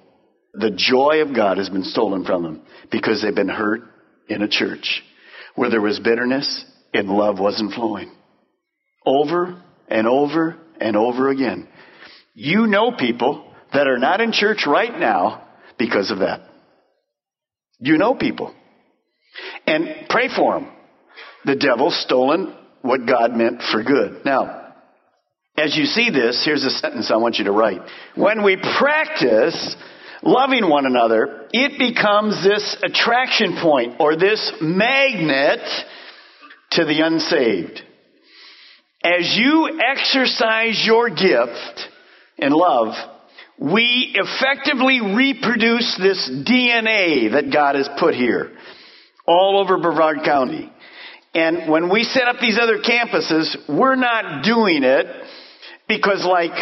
the 0.55 0.71
joy 0.71 1.23
of 1.23 1.35
God 1.35 1.59
has 1.59 1.71
been 1.71 1.85
stolen 1.85 2.25
from 2.25 2.43
them 2.43 2.62
because 2.91 3.23
they've 3.23 3.35
been 3.35 3.49
hurt 3.49 3.83
in 4.29 4.43
a 4.43 4.49
church 4.49 5.02
where 5.55 5.71
there 5.71 5.81
was 5.81 5.99
bitterness 5.99 6.64
and 6.93 7.09
love 7.09 7.38
wasn't 7.38 7.73
flowing. 7.73 8.12
Over 9.05 9.62
and 9.88 10.07
over 10.07 10.57
and 10.81 10.97
over 10.97 11.31
again. 11.31 11.69
You 12.35 12.67
know 12.67 12.93
people 12.93 13.52
that 13.73 13.87
are 13.87 13.99
not 13.99 14.21
in 14.21 14.33
church 14.33 14.67
right 14.67 14.99
now 14.99 15.47
because 15.79 16.11
of 16.11 16.21
that. 16.21 16.43
You 17.79 17.97
know 17.99 18.14
people. 18.14 18.55
And 19.67 20.07
pray 20.09 20.29
for 20.35 20.55
them. 20.55 20.71
The 21.45 21.57
devil's 21.57 22.00
stolen 22.02 22.55
what 22.83 23.07
God 23.07 23.33
meant 23.33 23.62
for 23.62 23.83
good. 23.83 24.25
Now, 24.25 24.62
as 25.62 25.76
you 25.76 25.85
see 25.85 26.11
this, 26.11 26.42
here's 26.45 26.64
a 26.64 26.71
sentence 26.71 27.11
I 27.12 27.19
want 27.19 27.37
you 27.37 27.45
to 27.45 27.52
write. 27.52 27.81
When 28.16 28.42
we 28.42 28.57
practice 28.57 29.76
loving 30.23 30.69
one 30.69 30.87
another, 30.87 31.47
it 31.52 31.78
becomes 31.78 32.42
this 32.42 32.76
attraction 32.83 33.59
point 33.62 34.00
or 34.00 34.16
this 34.16 34.52
magnet 34.61 35.61
to 36.73 36.85
the 36.85 37.02
unsaved. 37.02 37.81
As 39.04 39.37
you 39.37 39.78
exercise 39.81 40.83
your 40.85 41.11
gift 41.11 41.88
in 42.38 42.50
love, 42.52 42.95
we 43.59 44.16
effectively 44.16 45.00
reproduce 45.00 45.97
this 45.97 46.28
DNA 46.28 47.33
that 47.33 47.52
God 47.52 47.76
has 47.76 47.88
put 48.00 48.14
here 48.14 48.50
all 49.26 49.61
over 49.61 49.78
Brevard 49.81 50.25
County. 50.25 50.73
And 51.35 51.71
when 51.71 51.88
we 51.88 52.02
set 52.02 52.26
up 52.26 52.37
these 52.40 52.59
other 52.61 52.78
campuses, 52.78 53.57
we're 53.69 53.97
not 53.97 54.45
doing 54.45 54.83
it 54.83 55.07
because 55.97 56.25
like 56.25 56.53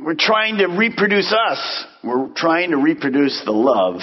we're 0.00 0.14
trying 0.18 0.58
to 0.58 0.66
reproduce 0.66 1.32
us. 1.32 1.84
We're 2.04 2.32
trying 2.34 2.70
to 2.70 2.76
reproduce 2.76 3.42
the 3.44 3.52
love, 3.52 4.00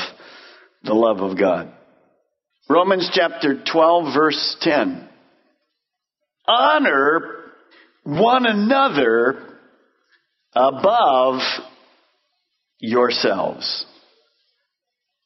the 0.84 0.94
love 0.94 1.20
of 1.20 1.38
God. 1.38 1.72
Romans 2.70 3.10
chapter 3.14 3.64
12 3.72 4.14
verse 4.14 4.58
10. 4.62 5.08
Honor 6.48 7.36
one 8.04 8.46
another 8.46 9.58
above 10.54 11.40
yourselves. 12.80 13.86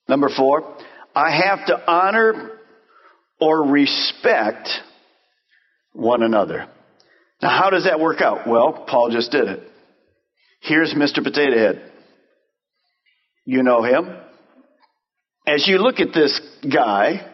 Number 0.07 0.29
four, 0.35 0.77
I 1.13 1.31
have 1.45 1.65
to 1.67 1.91
honor 1.91 2.51
or 3.39 3.67
respect 3.67 4.69
one 5.93 6.23
another. 6.23 6.67
Now, 7.41 7.49
how 7.49 7.69
does 7.69 7.85
that 7.85 7.99
work 7.99 8.21
out? 8.21 8.47
Well, 8.47 8.85
Paul 8.87 9.09
just 9.11 9.31
did 9.31 9.47
it. 9.47 9.63
Here's 10.61 10.93
Mr. 10.93 11.23
Potato 11.23 11.57
Head. 11.57 11.91
You 13.45 13.63
know 13.63 13.81
him. 13.81 14.09
As 15.47 15.67
you 15.67 15.77
look 15.77 15.99
at 15.99 16.13
this 16.13 16.39
guy, 16.71 17.25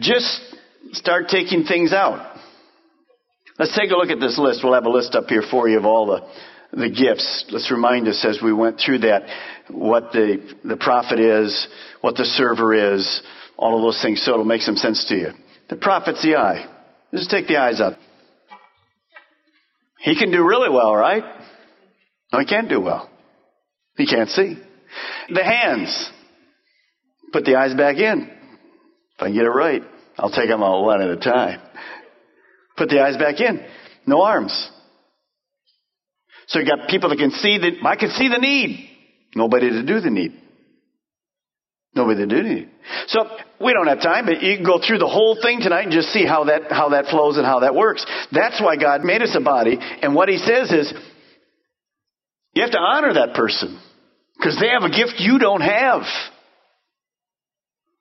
just 0.00 0.40
start 0.92 1.28
taking 1.28 1.64
things 1.64 1.92
out. 1.92 2.36
Let's 3.58 3.76
take 3.76 3.90
a 3.90 3.96
look 3.96 4.10
at 4.10 4.20
this 4.20 4.38
list. 4.38 4.60
We'll 4.64 4.74
have 4.74 4.86
a 4.86 4.90
list 4.90 5.14
up 5.14 5.28
here 5.28 5.42
for 5.48 5.68
you 5.68 5.78
of 5.78 5.84
all 5.84 6.06
the, 6.06 6.78
the 6.78 6.90
gifts. 6.90 7.46
Let's 7.50 7.70
remind 7.70 8.08
us 8.08 8.24
as 8.26 8.40
we 8.42 8.52
went 8.52 8.80
through 8.84 8.98
that 8.98 9.22
what 9.70 10.12
the, 10.12 10.56
the 10.64 10.76
prophet 10.76 11.20
is, 11.20 11.66
what 12.00 12.16
the 12.16 12.24
server 12.24 12.94
is, 12.94 13.22
all 13.56 13.76
of 13.76 13.82
those 13.82 14.00
things 14.02 14.24
so 14.24 14.32
it'll 14.32 14.44
make 14.44 14.62
some 14.62 14.76
sense 14.76 15.06
to 15.08 15.14
you. 15.14 15.28
The 15.68 15.76
prophet's 15.76 16.22
the 16.22 16.36
eye. 16.36 16.66
Just 17.14 17.30
take 17.30 17.46
the 17.46 17.56
eyes 17.56 17.80
out. 17.80 17.94
He 19.98 20.16
can 20.16 20.30
do 20.30 20.46
really 20.46 20.70
well, 20.70 20.94
right? 20.94 21.24
No, 22.32 22.38
he 22.38 22.44
can't 22.44 22.68
do 22.68 22.80
well. 22.80 23.10
He 23.96 24.06
can't 24.06 24.28
see. 24.28 24.56
The 25.28 25.44
hands. 25.44 26.10
Put 27.32 27.44
the 27.44 27.56
eyes 27.56 27.74
back 27.74 27.96
in. 27.96 28.30
If 29.16 29.22
I 29.22 29.30
get 29.30 29.44
it 29.44 29.50
right, 29.50 29.82
I'll 30.18 30.30
take 30.30 30.48
them 30.48 30.62
all 30.62 30.84
one 30.84 31.00
at 31.00 31.08
a 31.08 31.16
time. 31.16 31.60
Put 32.76 32.88
the 32.88 33.00
eyes 33.00 33.16
back 33.16 33.40
in. 33.40 33.64
No 34.06 34.22
arms. 34.22 34.70
So 36.48 36.60
you 36.60 36.66
got 36.66 36.88
people 36.88 37.08
that 37.10 37.18
can 37.18 37.30
see 37.30 37.58
that 37.58 37.72
I 37.84 37.96
can 37.96 38.10
see 38.10 38.28
the 38.28 38.38
need. 38.38 38.90
Nobody 39.34 39.70
to 39.70 39.82
do 39.82 40.00
the 40.00 40.10
need. 40.10 40.40
Nobody 41.96 42.26
the 42.26 42.42
need. 42.42 42.68
So 43.06 43.24
we 43.58 43.72
don't 43.72 43.86
have 43.86 44.02
time, 44.02 44.26
but 44.26 44.42
you 44.42 44.54
can 44.56 44.66
go 44.66 44.78
through 44.86 44.98
the 44.98 45.08
whole 45.08 45.38
thing 45.40 45.60
tonight 45.60 45.84
and 45.84 45.92
just 45.92 46.08
see 46.08 46.26
how 46.26 46.44
that, 46.44 46.70
how 46.70 46.90
that 46.90 47.06
flows 47.06 47.38
and 47.38 47.46
how 47.46 47.60
that 47.60 47.74
works. 47.74 48.04
That's 48.30 48.60
why 48.60 48.76
God 48.76 49.02
made 49.02 49.22
us 49.22 49.34
a 49.34 49.40
body. 49.40 49.78
And 49.80 50.14
what 50.14 50.28
He 50.28 50.36
says 50.36 50.70
is, 50.70 50.92
you 52.52 52.62
have 52.62 52.72
to 52.72 52.78
honor 52.78 53.14
that 53.14 53.34
person 53.34 53.80
because 54.36 54.58
they 54.60 54.68
have 54.68 54.82
a 54.82 54.90
gift 54.90 55.14
you 55.18 55.38
don't 55.38 55.62
have. 55.62 56.02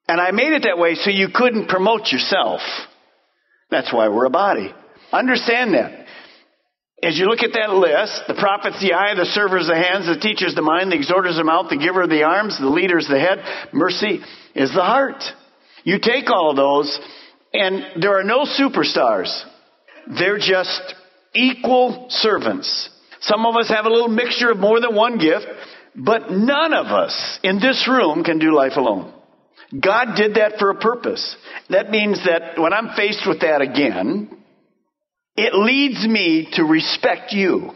And 0.10 0.20
I 0.20 0.32
made 0.32 0.52
it 0.52 0.64
that 0.64 0.78
way 0.78 0.96
so 0.96 1.10
you 1.10 1.30
couldn't 1.34 1.70
promote 1.70 2.12
yourself. 2.12 2.60
That's 3.72 3.94
why 3.94 4.10
we're 4.10 4.26
a 4.26 4.30
body. 4.30 4.74
Understand 5.12 5.74
that. 5.74 6.05
As 7.04 7.18
you 7.18 7.26
look 7.26 7.44
at 7.44 7.54
that 7.54 7.74
list, 7.74 8.24
the 8.28 8.34
prophet's 8.36 8.82
the 8.82 8.94
eye, 8.94 9.14
the 9.16 9.26
server's 9.26 9.68
the 9.68 9.76
hands, 9.76 10.08
the 10.08 10.20
teacher's 10.20 10.56
the 10.56 10.62
mind, 10.62 10.92
the 10.92 10.96
exhorter's 10.96 11.36
the 11.38 11.44
mouth, 11.44 11.70
the 11.70 11.78
giver 11.78 12.04
of 12.04 12.10
the 12.10 12.24
arms, 12.24 12.58
the 12.60 12.70
leader's 12.70 13.08
the 13.08 13.20
head, 13.20 13.44
mercy 13.74 14.22
is 14.56 14.74
the 14.74 14.82
heart. 14.82 15.22
You 15.84 16.00
take 16.00 16.32
all 16.32 16.52
of 16.52 16.56
those 16.56 17.00
And 17.54 18.02
there 18.02 18.18
are 18.20 18.24
no 18.24 18.44
superstars. 18.44 19.32
They're 20.18 20.40
just 20.40 20.94
equal 21.34 22.08
servants. 22.10 22.90
Some 23.22 23.46
of 23.46 23.56
us 23.56 23.70
have 23.70 23.86
a 23.86 23.90
little 23.90 24.10
mixture 24.10 24.52
of 24.52 24.58
more 24.58 24.82
than 24.82 24.94
one 24.94 25.18
gift, 25.18 25.46
but 25.96 26.32
none 26.32 26.74
of 26.74 26.88
us 26.88 27.40
in 27.44 27.60
this 27.60 27.88
room 27.88 28.24
can 28.24 28.40
do 28.40 28.54
life 28.54 28.74
alone. 28.76 29.14
God 29.80 30.16
did 30.16 30.36
that 30.36 30.60
for 30.60 30.70
a 30.70 30.76
purpose. 30.76 31.36
That 31.70 31.90
means 31.90 32.24
that 32.26 32.60
when 32.60 32.74
I'm 32.74 32.96
faced 32.96 33.26
with 33.26 33.40
that 33.40 33.62
again, 33.62 34.30
it 35.36 35.54
leads 35.54 36.06
me 36.08 36.50
to 36.54 36.64
respect 36.64 37.34
you. 37.34 37.72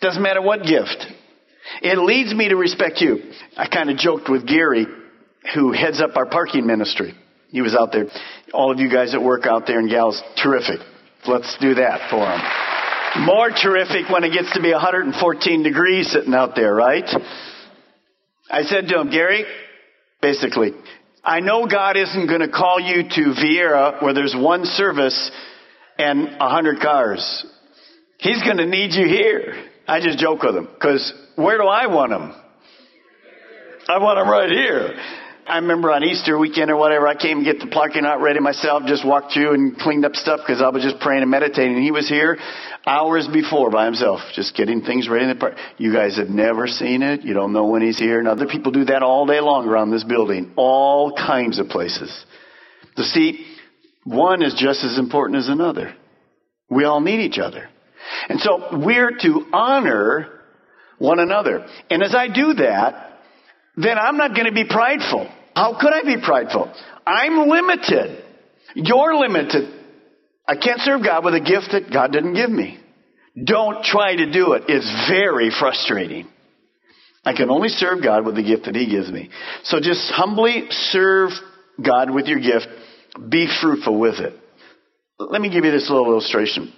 Doesn't 0.00 0.22
matter 0.22 0.40
what 0.40 0.62
gift. 0.62 1.06
It 1.82 1.98
leads 1.98 2.34
me 2.34 2.48
to 2.48 2.56
respect 2.56 3.00
you. 3.00 3.18
I 3.56 3.68
kind 3.68 3.90
of 3.90 3.96
joked 3.96 4.28
with 4.28 4.46
Gary, 4.46 4.86
who 5.54 5.72
heads 5.72 6.00
up 6.00 6.16
our 6.16 6.26
parking 6.26 6.66
ministry. 6.66 7.14
He 7.50 7.60
was 7.60 7.74
out 7.74 7.92
there. 7.92 8.06
All 8.52 8.70
of 8.72 8.78
you 8.78 8.90
guys 8.90 9.12
that 9.12 9.22
work 9.22 9.46
out 9.46 9.66
there 9.66 9.78
and 9.78 9.90
gals, 9.90 10.22
terrific. 10.42 10.80
Let's 11.26 11.56
do 11.60 11.74
that 11.74 12.08
for 12.08 12.24
him. 12.24 13.26
More 13.26 13.50
terrific 13.50 14.08
when 14.08 14.24
it 14.24 14.32
gets 14.32 14.52
to 14.54 14.62
be 14.62 14.70
114 14.70 15.62
degrees 15.62 16.10
sitting 16.10 16.32
out 16.32 16.54
there, 16.54 16.74
right? 16.74 17.04
I 18.48 18.62
said 18.62 18.88
to 18.88 19.00
him, 19.00 19.10
Gary, 19.10 19.44
basically, 20.22 20.70
I 21.22 21.40
know 21.40 21.66
God 21.66 21.96
isn't 21.96 22.26
going 22.28 22.40
to 22.40 22.48
call 22.48 22.80
you 22.80 23.02
to 23.02 23.34
Viera 23.34 24.02
where 24.02 24.14
there's 24.14 24.34
one 24.36 24.64
service 24.64 25.30
and 26.00 26.36
a 26.40 26.48
hundred 26.48 26.80
cars. 26.80 27.44
He's 28.18 28.42
going 28.42 28.58
to 28.58 28.66
need 28.66 28.92
you 28.92 29.06
here. 29.06 29.54
I 29.86 30.00
just 30.00 30.18
joke 30.18 30.42
with 30.42 30.56
him 30.56 30.68
because 30.72 31.12
where 31.36 31.58
do 31.58 31.64
I 31.64 31.86
want 31.86 32.12
him? 32.12 32.32
I 33.88 33.98
want 33.98 34.18
him 34.20 34.28
right 34.28 34.50
here. 34.50 34.94
I 35.46 35.56
remember 35.56 35.90
on 35.90 36.04
Easter 36.04 36.38
weekend 36.38 36.70
or 36.70 36.76
whatever, 36.76 37.08
I 37.08 37.16
came 37.16 37.38
and 37.38 37.44
get 37.44 37.58
the 37.58 37.66
parking 37.66 38.04
lot 38.04 38.20
ready 38.20 38.38
myself, 38.38 38.84
just 38.86 39.04
walked 39.04 39.32
through 39.32 39.54
and 39.54 39.76
cleaned 39.76 40.04
up 40.04 40.14
stuff 40.14 40.40
because 40.46 40.62
I 40.62 40.68
was 40.68 40.84
just 40.84 41.00
praying 41.00 41.22
and 41.22 41.30
meditating. 41.30 41.74
And 41.74 41.82
he 41.82 41.90
was 41.90 42.08
here 42.08 42.38
hours 42.86 43.26
before 43.26 43.70
by 43.70 43.86
himself, 43.86 44.20
just 44.34 44.54
getting 44.54 44.82
things 44.82 45.08
ready 45.08 45.24
in 45.24 45.36
the. 45.36 45.56
You 45.76 45.92
guys 45.92 46.18
have 46.18 46.28
never 46.28 46.68
seen 46.68 47.02
it. 47.02 47.22
You 47.22 47.34
don't 47.34 47.52
know 47.52 47.66
when 47.66 47.82
he's 47.82 47.98
here. 47.98 48.20
And 48.20 48.28
other 48.28 48.46
people 48.46 48.70
do 48.70 48.84
that 48.84 49.02
all 49.02 49.26
day 49.26 49.40
long 49.40 49.66
around 49.66 49.90
this 49.90 50.04
building, 50.04 50.52
all 50.54 51.16
kinds 51.16 51.58
of 51.58 51.68
places. 51.68 52.24
To 52.96 53.02
see, 53.02 53.44
one 54.04 54.42
is 54.42 54.54
just 54.54 54.84
as 54.84 54.98
important 54.98 55.38
as 55.38 55.48
another. 55.48 55.94
We 56.68 56.84
all 56.84 57.00
need 57.00 57.20
each 57.20 57.38
other. 57.38 57.68
And 58.28 58.40
so 58.40 58.78
we're 58.78 59.12
to 59.22 59.46
honor 59.52 60.40
one 60.98 61.18
another. 61.18 61.66
And 61.90 62.02
as 62.02 62.14
I 62.14 62.28
do 62.28 62.54
that, 62.54 63.18
then 63.76 63.98
I'm 63.98 64.16
not 64.16 64.34
going 64.34 64.46
to 64.46 64.52
be 64.52 64.64
prideful. 64.68 65.28
How 65.54 65.78
could 65.80 65.92
I 65.92 66.02
be 66.02 66.22
prideful? 66.22 66.72
I'm 67.06 67.48
limited. 67.48 68.24
You're 68.74 69.16
limited. 69.16 69.74
I 70.46 70.56
can't 70.56 70.80
serve 70.80 71.02
God 71.04 71.24
with 71.24 71.34
a 71.34 71.40
gift 71.40 71.72
that 71.72 71.92
God 71.92 72.12
didn't 72.12 72.34
give 72.34 72.50
me. 72.50 72.78
Don't 73.42 73.84
try 73.84 74.16
to 74.16 74.32
do 74.32 74.52
it. 74.54 74.64
It's 74.68 75.08
very 75.08 75.50
frustrating. 75.50 76.28
I 77.24 77.34
can 77.34 77.50
only 77.50 77.68
serve 77.68 78.02
God 78.02 78.24
with 78.24 78.36
the 78.36 78.42
gift 78.42 78.64
that 78.64 78.74
He 78.74 78.90
gives 78.90 79.10
me. 79.10 79.30
So 79.64 79.78
just 79.80 80.10
humbly 80.10 80.66
serve 80.70 81.30
God 81.84 82.10
with 82.10 82.26
your 82.26 82.40
gift. 82.40 82.66
Be 83.28 83.48
fruitful 83.60 83.98
with 83.98 84.20
it. 84.20 84.34
Let 85.18 85.40
me 85.40 85.50
give 85.50 85.64
you 85.64 85.70
this 85.70 85.90
little 85.90 86.12
illustration. 86.12 86.72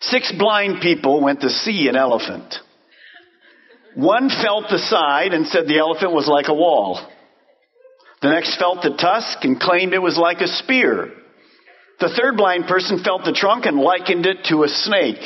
Six 0.00 0.32
blind 0.38 0.80
people 0.82 1.22
went 1.22 1.40
to 1.40 1.50
see 1.50 1.88
an 1.88 1.96
elephant. 1.96 2.54
One 3.94 4.28
felt 4.28 4.66
the 4.70 4.78
side 4.78 5.32
and 5.32 5.46
said 5.46 5.66
the 5.66 5.78
elephant 5.78 6.12
was 6.12 6.28
like 6.28 6.48
a 6.48 6.54
wall. 6.54 7.00
The 8.22 8.30
next 8.30 8.58
felt 8.58 8.82
the 8.82 8.96
tusk 8.96 9.38
and 9.42 9.60
claimed 9.60 9.92
it 9.92 10.02
was 10.02 10.18
like 10.18 10.40
a 10.40 10.48
spear. 10.48 11.12
The 12.00 12.08
third 12.08 12.36
blind 12.36 12.66
person 12.66 13.02
felt 13.04 13.24
the 13.24 13.32
trunk 13.32 13.66
and 13.66 13.78
likened 13.78 14.26
it 14.26 14.44
to 14.48 14.64
a 14.64 14.68
snake. 14.68 15.22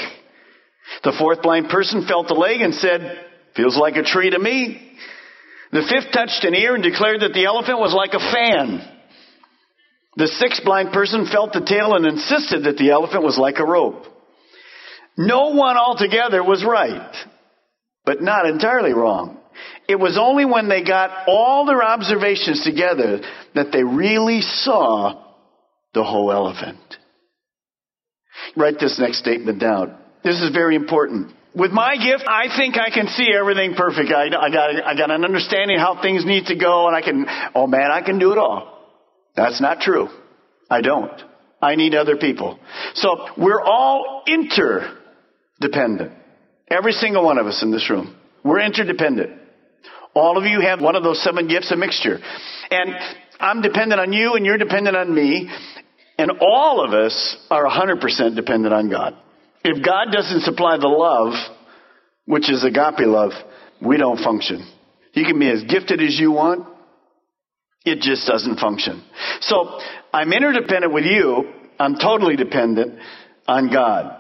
The 1.04 1.14
fourth 1.18 1.42
blind 1.42 1.68
person 1.68 2.06
felt 2.06 2.28
the 2.28 2.34
leg 2.34 2.60
and 2.60 2.74
said, 2.74 3.18
feels 3.56 3.76
like 3.76 3.96
a 3.96 4.02
tree 4.02 4.30
to 4.30 4.38
me. 4.38 4.96
The 5.72 5.82
fifth 5.82 6.12
touched 6.12 6.44
an 6.44 6.54
ear 6.54 6.74
and 6.74 6.82
declared 6.82 7.20
that 7.20 7.32
the 7.34 7.44
elephant 7.44 7.78
was 7.78 7.94
like 7.94 8.14
a 8.14 8.32
fan. 8.32 8.97
The 10.18 10.26
sixth 10.26 10.64
blind 10.64 10.90
person 10.90 11.26
felt 11.26 11.52
the 11.52 11.64
tail 11.64 11.94
and 11.94 12.04
insisted 12.04 12.64
that 12.64 12.76
the 12.76 12.90
elephant 12.90 13.22
was 13.22 13.38
like 13.38 13.60
a 13.60 13.64
rope. 13.64 14.04
No 15.16 15.50
one 15.50 15.76
altogether 15.76 16.42
was 16.42 16.64
right, 16.64 17.14
but 18.04 18.20
not 18.20 18.44
entirely 18.44 18.92
wrong. 18.92 19.38
It 19.88 19.94
was 19.94 20.18
only 20.20 20.44
when 20.44 20.68
they 20.68 20.82
got 20.82 21.28
all 21.28 21.66
their 21.66 21.84
observations 21.84 22.64
together 22.64 23.20
that 23.54 23.70
they 23.70 23.84
really 23.84 24.40
saw 24.40 25.24
the 25.94 26.02
whole 26.02 26.32
elephant. 26.32 26.80
Write 28.56 28.80
this 28.80 28.98
next 28.98 29.20
statement 29.20 29.60
down. 29.60 29.96
This 30.24 30.40
is 30.40 30.50
very 30.52 30.74
important. 30.74 31.32
With 31.54 31.70
my 31.70 31.94
gift, 31.96 32.24
I 32.28 32.48
think 32.56 32.76
I 32.76 32.90
can 32.90 33.06
see 33.06 33.28
everything 33.32 33.74
perfect. 33.76 34.10
I, 34.10 34.26
I, 34.26 34.50
got, 34.50 34.84
I 34.84 34.96
got 34.96 35.12
an 35.12 35.24
understanding 35.24 35.78
how 35.78 36.02
things 36.02 36.24
need 36.26 36.46
to 36.46 36.56
go, 36.56 36.88
and 36.88 36.96
I 36.96 37.02
can, 37.02 37.24
oh 37.54 37.68
man, 37.68 37.92
I 37.92 38.02
can 38.02 38.18
do 38.18 38.32
it 38.32 38.38
all. 38.38 38.77
That's 39.38 39.60
not 39.60 39.80
true. 39.80 40.08
I 40.68 40.80
don't. 40.80 41.12
I 41.62 41.76
need 41.76 41.94
other 41.94 42.16
people. 42.16 42.58
So 42.94 43.28
we're 43.38 43.62
all 43.62 44.24
interdependent. 44.26 46.12
Every 46.68 46.90
single 46.90 47.24
one 47.24 47.38
of 47.38 47.46
us 47.46 47.62
in 47.62 47.70
this 47.70 47.88
room. 47.88 48.16
We're 48.42 48.60
interdependent. 48.60 49.40
All 50.12 50.38
of 50.38 50.44
you 50.44 50.60
have 50.60 50.80
one 50.80 50.96
of 50.96 51.04
those 51.04 51.22
seven 51.22 51.46
gifts, 51.46 51.70
a 51.70 51.76
mixture. 51.76 52.18
And 52.72 52.90
I'm 53.38 53.62
dependent 53.62 54.00
on 54.00 54.12
you 54.12 54.34
and 54.34 54.44
you're 54.44 54.58
dependent 54.58 54.96
on 54.96 55.14
me. 55.14 55.48
And 56.18 56.32
all 56.40 56.84
of 56.84 56.92
us 56.92 57.36
are 57.48 57.64
100% 57.64 58.34
dependent 58.34 58.74
on 58.74 58.90
God. 58.90 59.14
If 59.62 59.84
God 59.84 60.06
doesn't 60.10 60.40
supply 60.40 60.78
the 60.78 60.88
love, 60.88 61.34
which 62.26 62.50
is 62.50 62.64
agape 62.64 63.06
love, 63.06 63.30
we 63.80 63.98
don't 63.98 64.18
function. 64.18 64.68
You 65.12 65.24
can 65.24 65.38
be 65.38 65.48
as 65.48 65.62
gifted 65.62 66.02
as 66.02 66.18
you 66.18 66.32
want. 66.32 66.66
It 67.90 68.00
just 68.00 68.26
doesn't 68.26 68.58
function. 68.58 69.02
So 69.40 69.80
I'm 70.12 70.32
interdependent 70.32 70.92
with 70.92 71.04
you. 71.04 71.52
I'm 71.78 71.96
totally 71.96 72.36
dependent 72.36 72.98
on 73.46 73.70
God. 73.72 74.14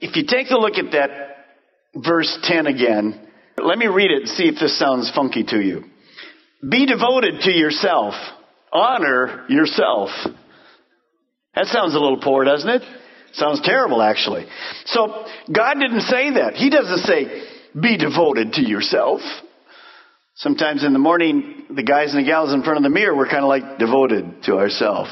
If 0.00 0.16
you 0.16 0.24
take 0.26 0.50
a 0.50 0.58
look 0.58 0.76
at 0.76 0.92
that 0.92 1.10
verse 1.94 2.36
10 2.42 2.66
again, 2.66 3.20
let 3.56 3.78
me 3.78 3.86
read 3.86 4.10
it 4.10 4.22
and 4.22 4.28
see 4.28 4.44
if 4.44 4.56
this 4.60 4.78
sounds 4.78 5.10
funky 5.14 5.44
to 5.44 5.60
you. 5.60 5.84
Be 6.68 6.86
devoted 6.86 7.40
to 7.42 7.52
yourself. 7.52 8.14
Honor 8.72 9.46
yourself. 9.48 10.10
That 11.54 11.66
sounds 11.66 11.94
a 11.94 11.98
little 11.98 12.20
poor, 12.20 12.44
doesn't 12.44 12.68
it? 12.68 12.82
Sounds 13.34 13.60
terrible, 13.62 14.02
actually. 14.02 14.46
So, 14.86 15.26
God 15.52 15.74
didn't 15.74 16.02
say 16.02 16.34
that. 16.34 16.54
He 16.54 16.70
doesn't 16.70 16.98
say, 16.98 17.44
be 17.80 17.96
devoted 17.96 18.54
to 18.54 18.62
yourself. 18.62 19.20
Sometimes 20.36 20.84
in 20.84 20.92
the 20.92 20.98
morning, 20.98 21.66
the 21.70 21.84
guys 21.84 22.12
and 22.12 22.24
the 22.24 22.26
gals 22.26 22.52
in 22.52 22.62
front 22.62 22.78
of 22.78 22.82
the 22.82 22.90
mirror, 22.90 23.16
we're 23.16 23.28
kind 23.28 23.44
of 23.44 23.48
like 23.48 23.78
devoted 23.78 24.42
to 24.44 24.56
ourselves. 24.56 25.10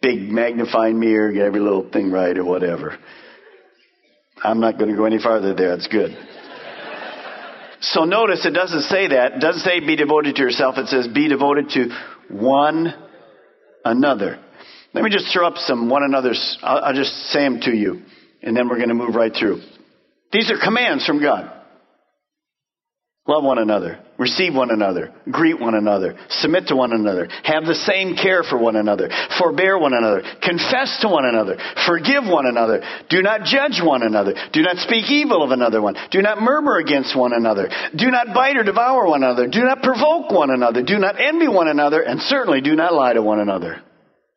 Big 0.00 0.20
magnifying 0.20 0.98
mirror, 0.98 1.32
get 1.32 1.42
every 1.42 1.60
little 1.60 1.90
thing 1.90 2.10
right 2.10 2.36
or 2.38 2.44
whatever. 2.44 2.96
I'm 4.42 4.60
not 4.60 4.78
going 4.78 4.90
to 4.90 4.96
go 4.96 5.04
any 5.04 5.18
farther 5.18 5.54
there. 5.54 5.74
It's 5.74 5.88
good. 5.88 6.16
So 7.80 8.04
notice 8.04 8.46
it 8.46 8.52
doesn't 8.52 8.82
say 8.82 9.08
that. 9.08 9.32
It 9.34 9.40
doesn't 9.40 9.62
say 9.62 9.80
be 9.80 9.96
devoted 9.96 10.36
to 10.36 10.42
yourself. 10.42 10.78
It 10.78 10.86
says 10.86 11.08
be 11.08 11.28
devoted 11.28 11.70
to 11.70 11.88
one 12.30 12.94
another. 13.84 14.38
Let 14.92 15.02
me 15.02 15.10
just 15.10 15.32
throw 15.32 15.46
up 15.46 15.56
some 15.56 15.88
one 15.88 16.02
another's. 16.04 16.58
I'll, 16.62 16.84
I'll 16.84 16.94
just 16.94 17.12
say 17.30 17.40
them 17.40 17.60
to 17.62 17.70
you, 17.70 18.02
and 18.42 18.56
then 18.56 18.68
we're 18.68 18.76
going 18.76 18.88
to 18.88 18.94
move 18.94 19.14
right 19.14 19.32
through. 19.34 19.62
These 20.32 20.50
are 20.50 20.58
commands 20.62 21.04
from 21.06 21.20
God. 21.20 21.59
Love 23.28 23.44
one 23.44 23.58
another. 23.58 24.00
Receive 24.18 24.54
one 24.54 24.70
another. 24.70 25.12
Greet 25.30 25.60
one 25.60 25.74
another. 25.74 26.18
Submit 26.30 26.68
to 26.68 26.76
one 26.76 26.92
another. 26.92 27.28
Have 27.44 27.64
the 27.64 27.74
same 27.74 28.16
care 28.16 28.42
for 28.42 28.58
one 28.58 28.76
another. 28.76 29.10
Forbear 29.38 29.78
one 29.78 29.92
another. 29.92 30.22
Confess 30.42 30.98
to 31.02 31.08
one 31.08 31.26
another. 31.26 31.58
Forgive 31.86 32.24
one 32.24 32.46
another. 32.46 32.82
Do 33.10 33.20
not 33.20 33.44
judge 33.44 33.80
one 33.82 34.02
another. 34.02 34.34
Do 34.52 34.62
not 34.62 34.78
speak 34.78 35.10
evil 35.10 35.42
of 35.42 35.50
another 35.50 35.82
one. 35.82 35.96
Do 36.10 36.22
not 36.22 36.40
murmur 36.40 36.78
against 36.78 37.16
one 37.16 37.32
another. 37.34 37.68
Do 37.94 38.10
not 38.10 38.34
bite 38.34 38.56
or 38.56 38.64
devour 38.64 39.06
one 39.06 39.22
another. 39.22 39.48
Do 39.48 39.64
not 39.64 39.82
provoke 39.82 40.30
one 40.30 40.50
another. 40.50 40.82
Do 40.82 40.98
not 40.98 41.20
envy 41.20 41.48
one 41.48 41.68
another. 41.68 42.00
And 42.00 42.20
certainly 42.22 42.62
do 42.62 42.74
not 42.74 42.94
lie 42.94 43.12
to 43.12 43.22
one 43.22 43.38
another. 43.38 43.82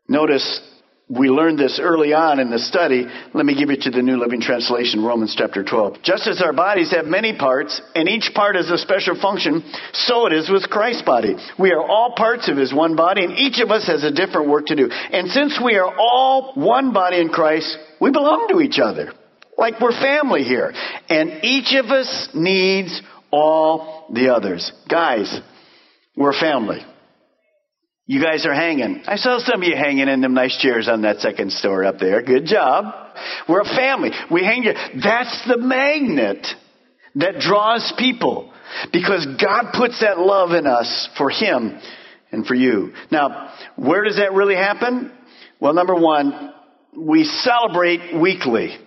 Notice 0.10 0.62
we 1.10 1.28
learned 1.28 1.60
this 1.60 1.80
early 1.82 2.14
on 2.14 2.40
in 2.40 2.50
the 2.50 2.60
study. 2.60 3.06
Let 3.34 3.46
me 3.46 3.56
give 3.58 3.70
it 3.70 3.82
to 3.82 3.92
the 3.92 4.02
New 4.02 4.18
Living 4.18 4.40
Translation, 4.40 5.04
Romans 5.04 5.36
chapter 5.38 5.64
12. 5.64 6.02
Just 6.02 6.28
as 6.28 6.42
our 6.42 6.54
bodies 6.54 6.92
have 6.92 7.06
many 7.06 7.38
parts, 7.38 7.82
and 7.94 8.08
each 8.08 8.32
part 8.34 8.56
has 8.56 8.70
a 8.72 8.78
special 8.78 9.20
function, 9.20 9.64
so 9.92 10.28
it 10.28 10.34
is 10.34 10.50
with 10.50 10.70
Christ's 10.70 11.02
body. 11.02 11.36
We 11.60 11.72
are 11.72 11.82
all 11.82 12.14
parts 12.16 12.50
of 12.50 12.56
his 12.56 12.74
one 12.74 12.96
body, 12.96 13.26
and 13.26 13.38
each 13.38 13.60
of 13.60 13.70
us 13.70 13.86
has 13.88 14.04
a 14.04 14.12
different 14.12 14.48
work 14.48 14.68
to 14.68 14.76
do. 14.76 14.90
And 14.90 15.30
since 15.30 15.60
we 15.64 15.76
are 15.76 15.94
all 15.94 16.54
one 16.56 16.94
body 16.94 17.20
in 17.20 17.30
Christ, 17.30 17.78
we 18.00 18.10
belong 18.12 18.48
to 18.52 18.62
each 18.62 18.80
other. 18.80 19.12
Like 19.58 19.82
we're 19.82 19.92
family 19.92 20.44
here. 20.44 20.74
And 21.10 21.44
each 21.44 21.76
of 21.76 21.92
us 21.92 22.30
needs 22.34 23.02
all 23.30 24.08
the 24.12 24.34
others. 24.34 24.72
Guys, 24.90 25.40
we're 26.16 26.38
family. 26.40 26.80
You 28.06 28.22
guys 28.22 28.46
are 28.46 28.54
hanging. 28.54 29.02
I 29.08 29.16
saw 29.16 29.40
some 29.40 29.62
of 29.62 29.68
you 29.68 29.76
hanging 29.76 30.10
in 30.10 30.20
them 30.20 30.34
nice 30.34 30.58
chairs 30.58 30.90
on 30.90 31.04
that 31.04 31.20
second 31.20 31.54
story 31.54 31.88
up 31.88 32.00
there. 32.00 32.22
Good 32.22 32.46
job. 32.46 32.94
We're 33.48 33.62
a 33.62 33.66
family. 33.66 34.12
We 34.30 34.44
hang 34.44 34.64
here. 34.64 34.76
That's 35.02 35.48
the 35.48 35.58
magnet 35.58 36.46
that 37.16 37.40
draws 37.40 37.94
people 37.98 38.52
because 38.92 39.26
God 39.26 39.72
puts 39.74 40.02
that 40.02 40.20
love 40.20 40.52
in 40.52 40.68
us 40.68 41.10
for 41.18 41.30
Him 41.30 41.80
and 42.32 42.46
for 42.46 42.56
you. 42.56 42.94
Now, 43.10 43.54
where 43.78 44.04
does 44.04 44.18
that 44.18 44.34
really 44.34 44.56
happen? 44.56 45.12
Well, 45.62 45.74
number 45.74 45.96
one, 45.96 46.54
we 46.98 47.24
celebrate 47.24 48.20
weekly. 48.20 48.78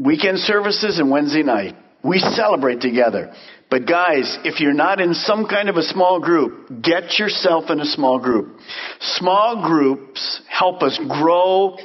Weekend 0.00 0.38
services 0.38 1.00
and 1.00 1.10
Wednesday 1.10 1.42
night. 1.42 1.74
We 2.04 2.20
celebrate 2.20 2.80
together. 2.80 3.34
But 3.70 3.86
guys, 3.86 4.38
if 4.44 4.60
you're 4.60 4.72
not 4.72 5.00
in 5.00 5.12
some 5.12 5.46
kind 5.46 5.68
of 5.68 5.76
a 5.76 5.82
small 5.82 6.20
group, 6.20 6.82
get 6.82 7.18
yourself 7.18 7.64
in 7.68 7.80
a 7.80 7.84
small 7.84 8.18
group. 8.18 8.58
Small 9.00 9.66
groups 9.66 10.40
help 10.48 10.82
us 10.82 10.98
grow, 11.06 11.76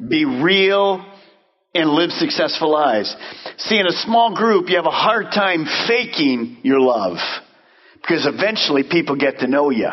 be 0.00 0.24
real, 0.24 1.04
and 1.74 1.90
live 1.90 2.10
successful 2.10 2.72
lives. 2.72 3.14
See, 3.58 3.78
in 3.78 3.86
a 3.86 3.92
small 3.92 4.34
group, 4.34 4.70
you 4.70 4.76
have 4.76 4.86
a 4.86 4.90
hard 4.90 5.26
time 5.34 5.66
faking 5.86 6.58
your 6.62 6.80
love. 6.80 7.18
Because 8.00 8.26
eventually 8.26 8.84
people 8.88 9.16
get 9.16 9.40
to 9.40 9.46
know 9.46 9.68
you. 9.70 9.90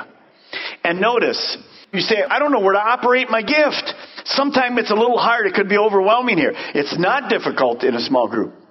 And 0.83 1.01
notice, 1.01 1.57
you 1.91 1.99
say, 1.99 2.23
I 2.23 2.39
don't 2.39 2.53
know 2.53 2.61
where 2.61 2.73
to 2.73 2.79
operate 2.79 3.29
my 3.29 3.41
gift. 3.41 3.93
Sometimes 4.25 4.79
it's 4.79 4.91
a 4.91 4.95
little 4.95 5.17
hard. 5.17 5.47
It 5.47 5.55
could 5.55 5.67
be 5.67 5.77
overwhelming 5.77 6.37
here. 6.37 6.53
It's 6.55 6.97
not 6.97 7.29
difficult 7.29 7.83
in 7.83 7.95
a 7.95 8.01
small 8.01 8.29
group. 8.29 8.62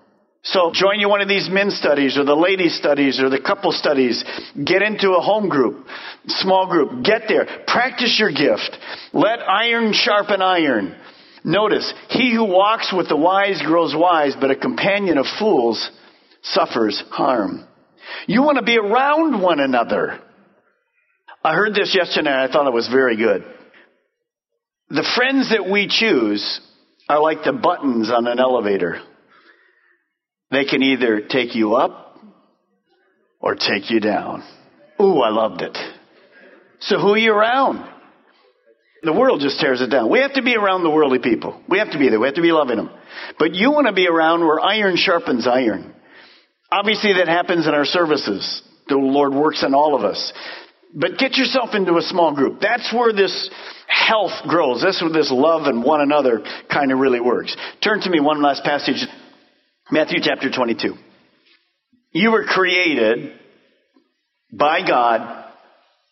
So 0.45 0.73
join 0.75 0.99
you 0.99 1.09
one 1.09 1.21
of 1.21 1.29
these 1.29 1.49
men's 1.49 1.77
studies 1.77 2.19
or 2.19 2.25
the 2.25 2.35
ladies 2.35 2.77
studies 2.77 3.21
or 3.21 3.31
the 3.31 3.41
couple 3.41 3.71
studies. 3.71 4.25
Get 4.65 4.83
into 4.83 5.13
a 5.13 5.21
home 5.21 5.49
group, 5.49 5.87
small 6.27 6.67
group. 6.67 7.05
Get 7.05 7.23
there. 7.29 7.47
Practice 7.67 8.19
your 8.19 8.33
gift. 8.33 8.77
Let 9.13 9.39
iron 9.41 9.93
sharpen 9.93 10.43
iron. 10.43 10.97
Notice, 11.45 11.93
he 12.09 12.33
who 12.35 12.45
walks 12.45 12.93
with 12.97 13.09
the 13.09 13.17
wise 13.17 13.63
grows 13.63 13.95
wise, 13.97 14.35
but 14.41 14.51
a 14.51 14.57
companion 14.57 15.19
of 15.19 15.27
fools 15.39 15.91
suffers 16.43 17.03
harm. 17.11 17.65
You 18.27 18.43
want 18.43 18.59
to 18.59 18.65
be 18.65 18.79
around 18.79 19.41
one 19.41 19.61
another. 19.61 20.21
I 21.45 21.55
heard 21.55 21.75
this 21.75 21.97
yesterday 21.97 22.31
and 22.31 22.41
I 22.41 22.53
thought 22.53 22.67
it 22.67 22.73
was 22.73 22.89
very 22.89 23.17
good. 23.17 23.45
The 24.89 25.09
friends 25.17 25.51
that 25.51 25.71
we 25.71 25.89
choose 25.89 26.61
are 27.09 27.21
like 27.21 27.45
the 27.45 27.53
buttons 27.53 28.11
on 28.11 28.27
an 28.27 28.39
elevator. 28.39 29.03
They 30.53 30.67
can 30.67 30.83
either 30.83 31.23
take 31.23 31.55
you 31.55 31.75
up 31.75 32.19
or 33.41 33.55
take 33.55 33.91
you 33.91 34.01
down. 34.01 34.45
Ooh, 35.01 35.21
I 35.21 35.31
loved 35.31 35.62
it. 35.62 35.77
So 36.81 36.99
who 36.99 37.15
are 37.15 37.19
you 37.19 37.33
around? 37.33 37.88
The 39.03 39.12
world 39.12 39.41
just 39.41 39.59
tears 39.59 39.81
it 39.81 39.88
down. 39.88 40.11
We 40.11 40.21
have 40.21 40.35
to 40.35 40.43
be 40.43 40.55
around 40.55 40.85
the 40.85 40.91
worldly 40.91 41.19
people. 41.19 41.61
We 41.69 41.79
have 41.79 41.91
to 41.93 41.99
be 41.99 42.09
there. 42.09 42.21
We 42.21 42.29
have 42.29 42.37
to 42.37 42.43
be 42.43 42.53
loving 42.53 42.77
them. 42.77 42.91
But 43.38 43.55
you 43.55 43.73
want 43.73 43.88
to 43.88 43.93
be 43.93 44.07
around 44.07 44.41
where 44.41 44.61
iron 44.61 44.97
sharpens 44.97 45.49
iron. 45.49 45.93
Obviously 46.71 47.15
that 47.15 47.29
happens 47.29 47.67
in 47.67 47.75
our 47.75 47.85
services. 47.85 48.62
The 48.88 48.97
Lord 48.97 49.35
works 49.35 49.65
in 49.67 49.75
all 49.75 49.97
of 49.97 50.05
us. 50.05 50.33
But 50.95 51.19
get 51.19 51.37
yourself 51.37 51.71
into 51.75 51.97
a 51.97 52.03
small 52.03 52.35
group. 52.35 52.61
That's 52.61 52.93
where 52.93 53.12
this 53.12 53.51
health 53.88 54.47
grows. 54.47 54.83
That's 54.83 55.01
where 55.01 55.12
this 55.12 55.31
love 55.33 55.67
and 55.67 55.83
one 55.83 56.03
another 56.03 56.43
kind 56.71 56.93
of 56.93 56.99
really 56.99 57.21
works. 57.21 57.57
Turn 57.83 58.01
to 58.03 58.11
me 58.11 58.21
one 58.21 58.43
last 58.43 58.62
passage. 58.62 59.07
Matthew 59.93 60.21
chapter 60.23 60.51
22. 60.51 60.95
You 62.13 62.31
were 62.31 62.45
created 62.45 63.35
by 64.51 64.81
God 64.89 65.53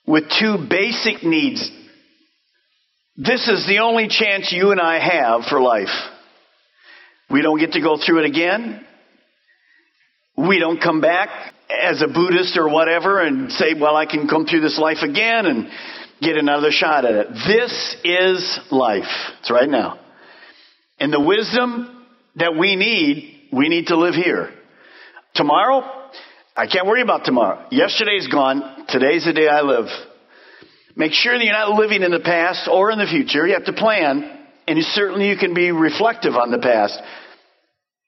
with 0.06 0.24
two 0.38 0.66
basic 0.68 1.24
needs. 1.24 1.66
This 3.16 3.48
is 3.48 3.66
the 3.66 3.78
only 3.78 4.08
chance 4.08 4.52
you 4.52 4.70
and 4.70 4.78
I 4.78 4.98
have 4.98 5.44
for 5.48 5.62
life. 5.62 5.88
We 7.30 7.40
don't 7.40 7.58
get 7.58 7.72
to 7.72 7.80
go 7.80 7.96
through 7.96 8.18
it 8.18 8.26
again. 8.26 8.84
We 10.36 10.58
don't 10.58 10.78
come 10.78 11.00
back 11.00 11.30
as 11.82 12.02
a 12.02 12.06
Buddhist 12.06 12.58
or 12.58 12.68
whatever 12.68 13.18
and 13.22 13.50
say, 13.50 13.72
well, 13.80 13.96
I 13.96 14.04
can 14.04 14.28
come 14.28 14.44
through 14.44 14.60
this 14.60 14.78
life 14.78 14.98
again 15.02 15.46
and 15.46 15.68
get 16.20 16.36
another 16.36 16.70
shot 16.70 17.06
at 17.06 17.14
it. 17.14 17.28
This 17.48 17.96
is 18.04 18.60
life. 18.70 19.08
It's 19.40 19.50
right 19.50 19.70
now. 19.70 19.98
And 20.98 21.10
the 21.10 21.18
wisdom 21.18 22.04
that 22.36 22.54
we 22.58 22.76
need, 22.76 23.29
we 23.52 23.68
need 23.68 23.86
to 23.86 23.96
live 23.96 24.14
here. 24.14 24.50
Tomorrow, 25.34 25.82
I 26.56 26.66
can't 26.66 26.86
worry 26.86 27.02
about 27.02 27.24
tomorrow. 27.24 27.66
Yesterday's 27.70 28.28
gone. 28.28 28.86
Today's 28.88 29.24
the 29.24 29.32
day 29.32 29.48
I 29.48 29.62
live. 29.62 29.86
Make 30.96 31.12
sure 31.12 31.36
that 31.36 31.44
you're 31.44 31.52
not 31.52 31.78
living 31.78 32.02
in 32.02 32.10
the 32.10 32.20
past 32.20 32.68
or 32.70 32.90
in 32.90 32.98
the 32.98 33.06
future. 33.06 33.46
You 33.46 33.54
have 33.54 33.64
to 33.64 33.72
plan, 33.72 34.38
and 34.66 34.82
certainly 34.82 35.28
you 35.28 35.36
can 35.36 35.54
be 35.54 35.70
reflective 35.70 36.34
on 36.34 36.50
the 36.50 36.58
past. 36.58 37.00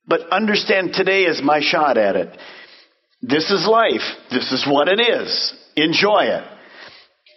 But 0.07 0.31
understand 0.31 0.93
today 0.93 1.23
is 1.23 1.41
my 1.43 1.61
shot 1.61 1.97
at 1.97 2.17
it. 2.17 2.37
This 3.23 3.51
is 3.51 3.67
life. 3.69 4.03
This 4.31 4.51
is 4.51 4.67
what 4.69 4.89
it 4.89 5.01
is. 5.01 5.55
Enjoy 5.77 6.25
it. 6.25 6.45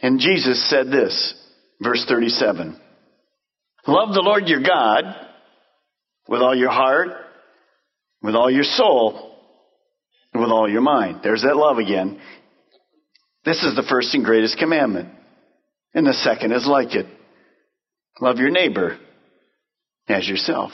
And 0.02 0.20
Jesus 0.20 0.68
said 0.70 0.88
this, 0.88 1.34
verse 1.82 2.04
37. 2.10 2.80
Love 3.88 4.14
the 4.14 4.22
Lord 4.22 4.48
your 4.48 4.62
God 4.62 5.04
with 6.28 6.42
all 6.42 6.56
your 6.56 6.72
heart, 6.72 7.10
with 8.26 8.36
all 8.36 8.50
your 8.50 8.64
soul, 8.64 9.36
and 10.34 10.42
with 10.42 10.52
all 10.52 10.70
your 10.70 10.82
mind. 10.82 11.20
There's 11.24 11.44
that 11.44 11.56
love 11.56 11.78
again. 11.78 12.20
This 13.46 13.64
is 13.64 13.76
the 13.76 13.86
first 13.88 14.14
and 14.16 14.26
greatest 14.26 14.58
commandment. 14.58 15.10
And 15.94 16.08
the 16.08 16.14
second 16.14 16.52
is 16.52 16.68
like 16.68 16.96
it. 16.96 17.06
Love 18.20 18.38
your 18.38 18.50
neighbor 18.50 18.98
as 20.08 20.28
yourself. 20.28 20.72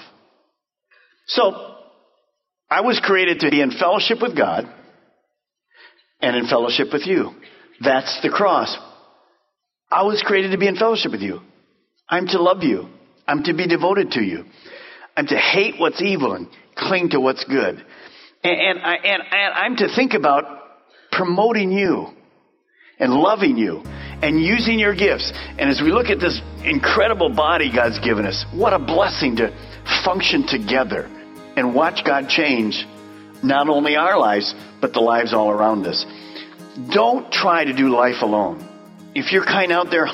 So, 1.27 1.75
I 2.69 2.81
was 2.81 3.01
created 3.03 3.41
to 3.41 3.51
be 3.51 3.61
in 3.61 3.71
fellowship 3.71 4.21
with 4.21 4.35
God 4.35 4.65
and 6.21 6.35
in 6.37 6.47
fellowship 6.47 6.87
with 6.93 7.05
you. 7.05 7.31
That's 7.81 8.19
the 8.23 8.29
cross. 8.29 8.75
I 9.91 10.03
was 10.03 10.23
created 10.25 10.51
to 10.51 10.57
be 10.57 10.67
in 10.67 10.77
fellowship 10.77 11.11
with 11.11 11.21
you. 11.21 11.41
I'm 12.07 12.27
to 12.27 12.41
love 12.41 12.63
you. 12.63 12.87
I'm 13.27 13.43
to 13.43 13.53
be 13.53 13.67
devoted 13.67 14.11
to 14.11 14.21
you. 14.21 14.45
I'm 15.21 15.27
to 15.27 15.37
hate 15.37 15.75
what's 15.77 16.01
evil 16.01 16.33
and 16.33 16.47
cling 16.75 17.09
to 17.11 17.19
what's 17.19 17.43
good. 17.43 17.85
And, 18.43 18.59
and, 18.59 18.79
I, 18.79 18.95
and, 18.95 19.21
and 19.21 19.53
I'm 19.53 19.75
to 19.75 19.95
think 19.95 20.15
about 20.15 20.45
promoting 21.11 21.71
you 21.71 22.07
and 22.97 23.13
loving 23.13 23.55
you 23.55 23.83
and 23.85 24.41
using 24.43 24.79
your 24.79 24.95
gifts. 24.95 25.31
And 25.59 25.69
as 25.69 25.79
we 25.79 25.91
look 25.91 26.07
at 26.07 26.19
this 26.19 26.41
incredible 26.63 27.29
body 27.29 27.71
God's 27.71 27.99
given 27.99 28.25
us, 28.25 28.43
what 28.51 28.73
a 28.73 28.79
blessing 28.79 29.35
to 29.35 29.55
function 30.03 30.47
together 30.47 31.03
and 31.55 31.75
watch 31.75 32.03
God 32.03 32.27
change 32.27 32.83
not 33.43 33.69
only 33.69 33.97
our 33.97 34.17
lives, 34.17 34.55
but 34.81 34.91
the 34.91 35.01
lives 35.01 35.35
all 35.35 35.51
around 35.51 35.85
us. 35.85 36.03
Don't 36.91 37.31
try 37.31 37.63
to 37.63 37.73
do 37.73 37.89
life 37.89 38.23
alone. 38.23 38.67
If 39.13 39.31
you're 39.31 39.45
kind 39.45 39.71
out 39.71 39.91
there 39.91 40.07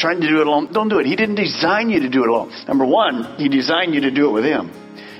trying 0.00 0.20
to 0.20 0.26
do 0.26 0.40
it 0.40 0.46
alone, 0.46 0.72
don't 0.72 0.88
do 0.88 0.98
it. 0.98 1.06
He 1.06 1.14
didn't 1.14 1.34
design 1.34 1.90
you 1.90 2.00
to 2.00 2.08
do 2.08 2.24
it 2.24 2.30
alone. 2.30 2.50
Number 2.66 2.86
one, 2.86 3.36
He 3.36 3.48
designed 3.48 3.94
you 3.94 4.00
to 4.00 4.10
do 4.10 4.28
it 4.28 4.32
with 4.32 4.44
Him. 4.44 4.70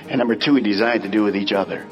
And 0.09 0.17
number 0.17 0.35
two, 0.35 0.55
He 0.55 0.61
designed 0.61 1.03
to 1.03 1.09
do 1.09 1.21
it 1.21 1.25
with 1.25 1.35
each 1.35 1.53
other. 1.53 1.87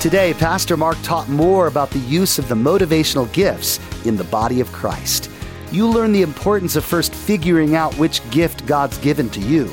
Today, 0.00 0.34
Pastor 0.34 0.76
Mark 0.76 0.96
taught 1.02 1.28
more 1.28 1.68
about 1.68 1.90
the 1.90 2.00
use 2.00 2.38
of 2.38 2.48
the 2.48 2.54
motivational 2.54 3.32
gifts 3.32 3.80
in 4.04 4.16
the 4.16 4.24
body 4.24 4.60
of 4.60 4.70
Christ. 4.72 5.30
You 5.70 5.86
learn 5.88 6.12
the 6.12 6.22
importance 6.22 6.76
of 6.76 6.84
first 6.84 7.14
figuring 7.14 7.76
out 7.76 7.94
which 7.94 8.28
gift 8.30 8.66
God's 8.66 8.98
given 8.98 9.30
to 9.30 9.40
you, 9.40 9.70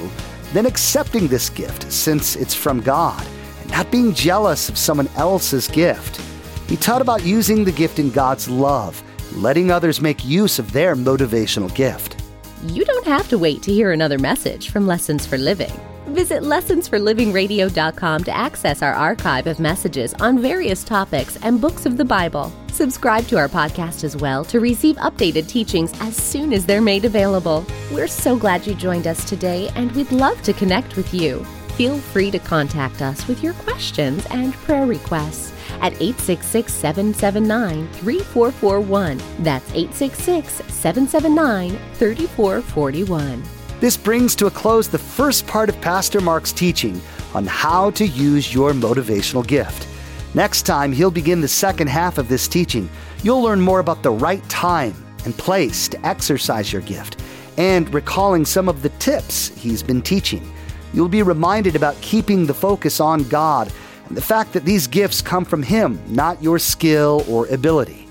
then 0.53 0.65
accepting 0.65 1.27
this 1.27 1.49
gift 1.49 1.91
since 1.91 2.35
it's 2.35 2.53
from 2.53 2.81
God, 2.81 3.25
and 3.61 3.71
not 3.71 3.91
being 3.91 4.13
jealous 4.13 4.69
of 4.69 4.77
someone 4.77 5.09
else's 5.15 5.67
gift. 5.67 6.21
He 6.67 6.75
taught 6.75 7.01
about 7.01 7.23
using 7.23 7.63
the 7.63 7.71
gift 7.71 7.99
in 7.99 8.11
God's 8.11 8.49
love, 8.49 9.01
letting 9.33 9.71
others 9.71 10.01
make 10.01 10.25
use 10.25 10.59
of 10.59 10.71
their 10.71 10.95
motivational 10.95 11.73
gift. 11.73 12.21
You 12.63 12.85
don't 12.85 13.05
have 13.05 13.27
to 13.29 13.37
wait 13.37 13.61
to 13.63 13.71
hear 13.71 13.91
another 13.91 14.17
message 14.17 14.69
from 14.69 14.87
Lessons 14.87 15.25
for 15.25 15.37
Living. 15.37 15.71
Visit 16.07 16.43
lessonsforlivingradio.com 16.43 18.23
to 18.23 18.35
access 18.35 18.81
our 18.81 18.93
archive 18.93 19.47
of 19.47 19.59
messages 19.59 20.13
on 20.15 20.39
various 20.39 20.83
topics 20.83 21.37
and 21.43 21.59
books 21.59 21.85
of 21.85 21.97
the 21.97 22.05
Bible. 22.05 22.51
Subscribe 22.71 23.25
to 23.27 23.37
our 23.37 23.49
podcast 23.49 24.03
as 24.03 24.15
well 24.15 24.45
to 24.45 24.59
receive 24.59 24.95
updated 24.97 25.47
teachings 25.47 25.91
as 26.01 26.15
soon 26.15 26.53
as 26.53 26.65
they're 26.65 26.81
made 26.81 27.05
available. 27.05 27.65
We're 27.91 28.07
so 28.07 28.35
glad 28.37 28.67
you 28.67 28.75
joined 28.75 29.07
us 29.07 29.27
today, 29.27 29.69
and 29.75 29.91
we'd 29.93 30.11
love 30.11 30.41
to 30.43 30.53
connect 30.53 30.95
with 30.95 31.13
you. 31.13 31.45
Feel 31.75 31.97
free 31.97 32.31
to 32.31 32.39
contact 32.39 33.01
us 33.01 33.27
with 33.27 33.43
your 33.43 33.51
questions 33.53 34.25
and 34.27 34.53
prayer 34.53 34.85
requests 34.85 35.51
at 35.81 35.91
866 36.01 36.71
779 36.71 37.89
3441. 37.89 39.17
That's 39.39 39.69
866 39.71 40.73
779 40.73 41.77
3441. 41.95 43.43
This 43.81 43.97
brings 43.97 44.35
to 44.35 44.45
a 44.45 44.51
close 44.51 44.87
the 44.87 44.97
first 44.97 45.45
part 45.47 45.67
of 45.67 45.81
Pastor 45.81 46.21
Mark's 46.21 46.53
teaching 46.53 47.01
on 47.33 47.45
how 47.45 47.91
to 47.91 48.07
use 48.07 48.53
your 48.53 48.71
motivational 48.71 49.45
gift. 49.45 49.85
Next 50.33 50.61
time, 50.61 50.93
he'll 50.93 51.11
begin 51.11 51.41
the 51.41 51.47
second 51.49 51.87
half 51.87 52.17
of 52.17 52.29
this 52.29 52.47
teaching. 52.47 52.89
You'll 53.21 53.41
learn 53.41 53.59
more 53.59 53.81
about 53.81 54.01
the 54.01 54.11
right 54.11 54.47
time 54.47 54.95
and 55.25 55.37
place 55.37 55.89
to 55.89 56.05
exercise 56.07 56.71
your 56.71 56.83
gift 56.83 57.21
and 57.57 57.93
recalling 57.93 58.45
some 58.45 58.69
of 58.69 58.81
the 58.81 58.89
tips 58.89 59.49
he's 59.49 59.83
been 59.83 60.01
teaching. 60.01 60.54
You'll 60.95 61.09
be 61.09 61.23
reminded 61.23 61.75
about 61.75 61.99
keeping 61.99 62.45
the 62.45 62.53
focus 62.53 63.01
on 63.01 63.27
God 63.27 63.69
and 64.07 64.15
the 64.15 64.21
fact 64.21 64.53
that 64.53 64.63
these 64.63 64.87
gifts 64.87 65.21
come 65.21 65.43
from 65.43 65.61
Him, 65.61 66.01
not 66.07 66.41
your 66.41 66.57
skill 66.57 67.25
or 67.27 67.47
ability. 67.47 68.07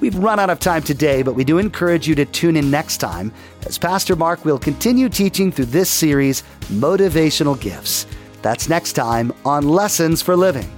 We've 0.00 0.16
run 0.16 0.38
out 0.38 0.48
of 0.48 0.60
time 0.60 0.82
today, 0.82 1.22
but 1.22 1.34
we 1.34 1.42
do 1.42 1.58
encourage 1.58 2.06
you 2.06 2.14
to 2.14 2.24
tune 2.24 2.56
in 2.56 2.70
next 2.70 2.98
time 2.98 3.32
as 3.66 3.76
Pastor 3.76 4.14
Mark 4.14 4.44
will 4.44 4.58
continue 4.58 5.08
teaching 5.08 5.50
through 5.50 5.64
this 5.64 5.90
series, 5.90 6.44
Motivational 6.66 7.60
Gifts. 7.60 8.06
That's 8.40 8.68
next 8.68 8.92
time 8.92 9.32
on 9.44 9.68
Lessons 9.68 10.22
for 10.22 10.36
Living. 10.36 10.70